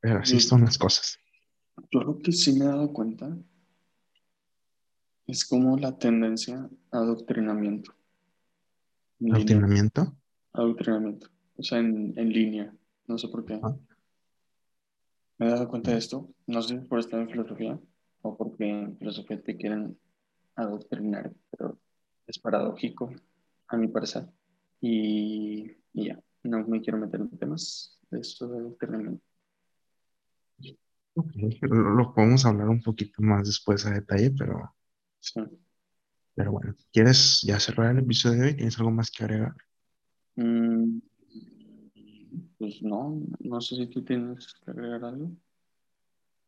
Pero 0.00 0.20
así 0.20 0.38
son 0.40 0.60
las 0.60 0.78
cosas. 0.78 1.18
yo 1.90 2.00
lo 2.00 2.18
que 2.18 2.30
sí 2.30 2.52
me 2.52 2.64
he 2.64 2.68
dado 2.68 2.92
cuenta 2.92 3.36
es 5.26 5.44
como 5.44 5.76
la 5.76 5.98
tendencia 5.98 6.68
a 6.92 6.98
adoctrinamiento. 6.98 7.92
En 9.18 9.26
línea. 9.26 9.36
Adoctrinamiento. 9.36 10.16
Adoctrinamiento. 10.52 11.28
O 11.56 11.62
sea, 11.62 11.78
en, 11.78 12.12
en 12.16 12.28
línea. 12.28 12.72
No 13.08 13.18
sé 13.18 13.28
por 13.28 13.44
qué. 13.44 13.58
Ah, 13.62 13.74
Me 15.38 15.46
he 15.46 15.50
dado 15.50 15.68
cuenta 15.68 15.90
de 15.90 15.98
esto. 15.98 16.28
No 16.46 16.62
sé 16.62 16.80
si 16.80 16.86
por 16.86 17.00
estar 17.00 17.18
en 17.20 17.28
filosofía 17.30 17.80
o 18.22 18.36
porque 18.36 18.68
en 18.68 18.96
filosofía 18.98 19.42
te 19.42 19.56
quieren 19.56 19.98
adoctrinar, 20.54 21.32
pero 21.50 21.78
es 22.26 22.38
paradójico, 22.38 23.12
a 23.68 23.76
mi 23.76 23.88
parecer. 23.88 24.26
Y, 24.80 25.70
y 25.92 26.06
ya, 26.08 26.20
no 26.44 26.66
me 26.66 26.80
quiero 26.80 26.98
meter 26.98 27.20
en 27.20 27.30
temas 27.38 27.98
de 28.10 28.20
esto 28.20 28.48
de 28.48 28.58
adoctrinamiento. 28.58 29.22
ok, 31.14 31.32
Lo, 31.62 31.94
lo 31.94 32.14
podemos 32.14 32.44
hablar 32.44 32.68
un 32.68 32.82
poquito 32.82 33.22
más 33.22 33.46
después 33.46 33.86
a 33.86 33.90
detalle, 33.90 34.30
pero, 34.38 34.74
Sí. 35.20 35.40
pero 36.34 36.52
bueno. 36.52 36.74
¿Quieres 36.92 37.42
ya 37.42 37.58
cerrar 37.58 37.92
el 37.92 38.02
episodio 38.04 38.42
de 38.42 38.46
hoy? 38.48 38.54
¿Tienes 38.56 38.78
algo 38.78 38.90
más 38.90 39.10
que 39.10 39.24
agregar? 39.24 39.54
Mm, 40.36 40.98
pues 42.58 42.82
no, 42.82 43.22
no 43.40 43.60
sé 43.60 43.76
si 43.76 43.86
tú 43.86 44.04
tienes 44.04 44.54
que 44.64 44.70
agregar 44.70 45.04
algo. 45.04 45.30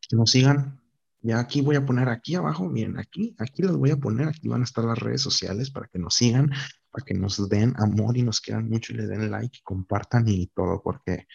Que 0.08 0.16
nos 0.16 0.30
sigan. 0.30 0.80
Ya 1.20 1.40
aquí 1.40 1.60
voy 1.62 1.76
a 1.76 1.84
poner 1.84 2.08
aquí 2.08 2.36
abajo, 2.36 2.68
miren, 2.68 2.98
aquí, 2.98 3.34
aquí 3.38 3.62
los 3.62 3.76
voy 3.76 3.90
a 3.90 3.96
poner, 3.96 4.28
aquí 4.28 4.46
van 4.48 4.60
a 4.60 4.64
estar 4.64 4.84
las 4.84 4.98
redes 4.98 5.20
sociales 5.20 5.70
para 5.70 5.88
que 5.88 5.98
nos 5.98 6.14
sigan, 6.14 6.50
para 6.90 7.04
que 7.04 7.14
nos 7.14 7.48
den 7.48 7.74
amor 7.76 8.16
y 8.16 8.22
nos 8.22 8.40
quieran 8.40 8.68
mucho 8.68 8.92
y 8.92 8.96
le 8.96 9.06
den 9.06 9.30
like 9.30 9.58
y 9.58 9.62
compartan 9.62 10.24
y 10.28 10.46
todo, 10.48 10.80
porque 10.82 11.26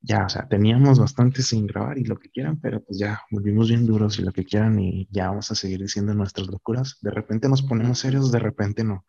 ya, 0.00 0.26
o 0.26 0.28
sea, 0.28 0.46
teníamos 0.46 0.98
bastante 1.00 1.42
sin 1.42 1.66
grabar 1.66 1.98
y 1.98 2.04
lo 2.04 2.18
que 2.18 2.30
quieran, 2.30 2.60
pero 2.60 2.82
pues 2.84 2.98
ya 2.98 3.22
volvimos 3.30 3.68
bien 3.68 3.86
duros 3.86 4.18
y 4.18 4.22
lo 4.22 4.32
que 4.32 4.44
quieran 4.44 4.78
y 4.78 5.08
ya 5.10 5.28
vamos 5.30 5.50
a 5.50 5.54
seguir 5.54 5.80
diciendo 5.80 6.14
nuestras 6.14 6.46
locuras. 6.48 6.98
De 7.00 7.10
repente 7.10 7.48
nos 7.48 7.62
ponemos 7.62 7.98
serios, 7.98 8.30
de 8.30 8.38
repente 8.38 8.84
no, 8.84 9.04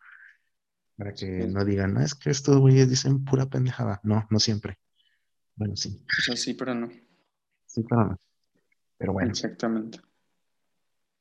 para 0.96 1.12
que 1.12 1.42
Sí. 1.42 1.52
no 1.52 1.64
digan, 1.64 1.94
no, 1.94 2.00
es 2.00 2.14
que 2.14 2.30
estos 2.30 2.58
güeyes 2.58 2.88
dicen 2.88 3.24
pura 3.24 3.46
pendejada. 3.46 4.00
No, 4.02 4.26
no 4.30 4.40
siempre. 4.40 4.78
Bueno, 5.54 5.76
sí, 5.76 6.02
O 6.18 6.22
sea, 6.22 6.34
sí, 6.36 6.54
pero 6.54 6.74
no. 6.74 6.88
sí, 7.66 7.84
pero 7.88 8.04
no. 8.06 8.16
Pero 8.98 9.12
bueno, 9.12 9.30
Exactamente. 9.30 10.00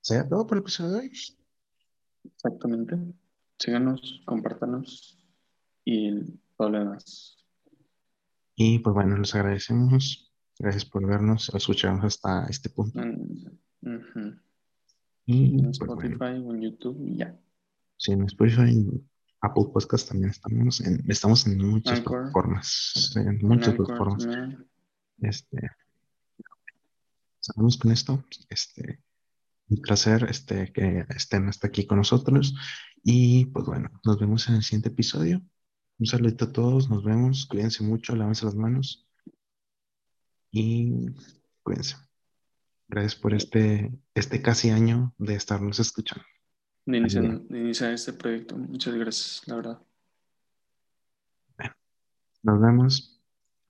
¿sería 0.02 0.28
todo 0.28 0.46
por 0.48 0.58
el 0.58 0.62
episodio 0.64 0.92
de 0.94 1.00
hoy? 1.00 1.12
Exactamente. 2.24 2.98
Síganos, 3.60 4.22
compártanos 4.26 5.18
y 5.86 6.34
todo 6.58 6.70
lo 6.72 6.80
demás. 6.80 7.38
Y 8.56 8.80
pues 8.80 8.94
bueno, 8.94 9.18
les 9.18 9.34
agradecemos. 9.36 10.34
Gracias 10.60 10.86
por 10.86 11.06
vernos, 11.06 11.50
escucharnos 11.54 12.04
hasta 12.06 12.48
este 12.50 12.70
punto. 12.70 13.00
En, 13.00 13.60
ujú. 13.82 14.40
Y 15.28 15.60
en 15.60 15.66
pues 15.66 15.80
bueno, 15.80 15.94
Spotify 16.02 16.42
o 16.44 16.54
en 16.54 16.62
YouTube 16.62 17.00
y 17.06 17.18
ya. 17.18 17.40
si 17.98 18.12
en 18.14 18.24
Spotify, 18.24 18.62
en 18.72 19.08
Apple 19.42 19.66
Podcast 19.72 20.10
también 20.10 20.32
estamos 20.32 20.82
en, 20.82 21.04
estamos 21.08 21.46
en 21.46 21.58
muchas 21.64 22.00
Anchor. 22.00 22.18
plataformas, 22.32 23.14
en 23.18 23.38
muchas 23.48 23.68
Anchor 23.70 23.86
plataformas. 23.86 24.28
Este, 25.20 25.70
cerramos 27.48 27.78
con 27.78 27.92
esto. 27.92 28.24
Este, 28.50 29.02
un 29.70 29.82
placer 29.82 30.28
este, 30.30 30.72
que 30.72 31.06
estén 31.16 31.48
hasta 31.48 31.68
aquí 31.68 31.86
con 31.86 31.98
nosotros. 31.98 32.56
Y 33.04 33.46
pues 33.48 33.66
bueno, 33.66 33.90
nos 34.06 34.20
vemos 34.20 34.48
en 34.50 34.56
el 34.56 34.64
siguiente 34.64 34.90
episodio. 34.90 35.42
Un 36.00 36.06
saludito 36.06 36.46
a 36.46 36.52
todos, 36.52 36.90
nos 36.90 37.04
vemos. 37.04 37.46
Cuídense 37.46 37.84
mucho, 37.84 38.16
lávense 38.16 38.46
las 38.46 38.56
manos. 38.56 39.08
Y 40.52 41.08
cuídense. 41.64 41.96
Gracias 42.88 43.16
por 43.16 43.34
este, 43.34 43.92
este 44.14 44.42
casi 44.42 44.70
año 44.70 45.14
de 45.18 45.36
estarnos 45.36 45.80
escuchando. 45.80 46.26
De 46.86 46.98
iniciar, 46.98 47.24
Bien. 47.24 47.48
de 47.50 47.60
iniciar 47.60 47.92
este 47.92 48.14
proyecto. 48.14 48.58
Muchas 48.58 48.96
gracias, 48.96 49.42
la 49.46 49.56
verdad. 49.56 49.82
Nos 52.44 52.62
vemos 52.62 53.22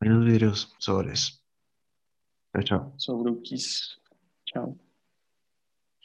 en 0.02 0.14
los 0.20 0.26
videos 0.26 0.76
sobres. 0.78 1.37
Tchau, 2.58 2.64
tchau. 2.64 2.94
Sobre 2.98 3.32
o 3.32 3.36
que 3.42 3.56
isso. 3.56 4.00
Tchau. 4.46 4.76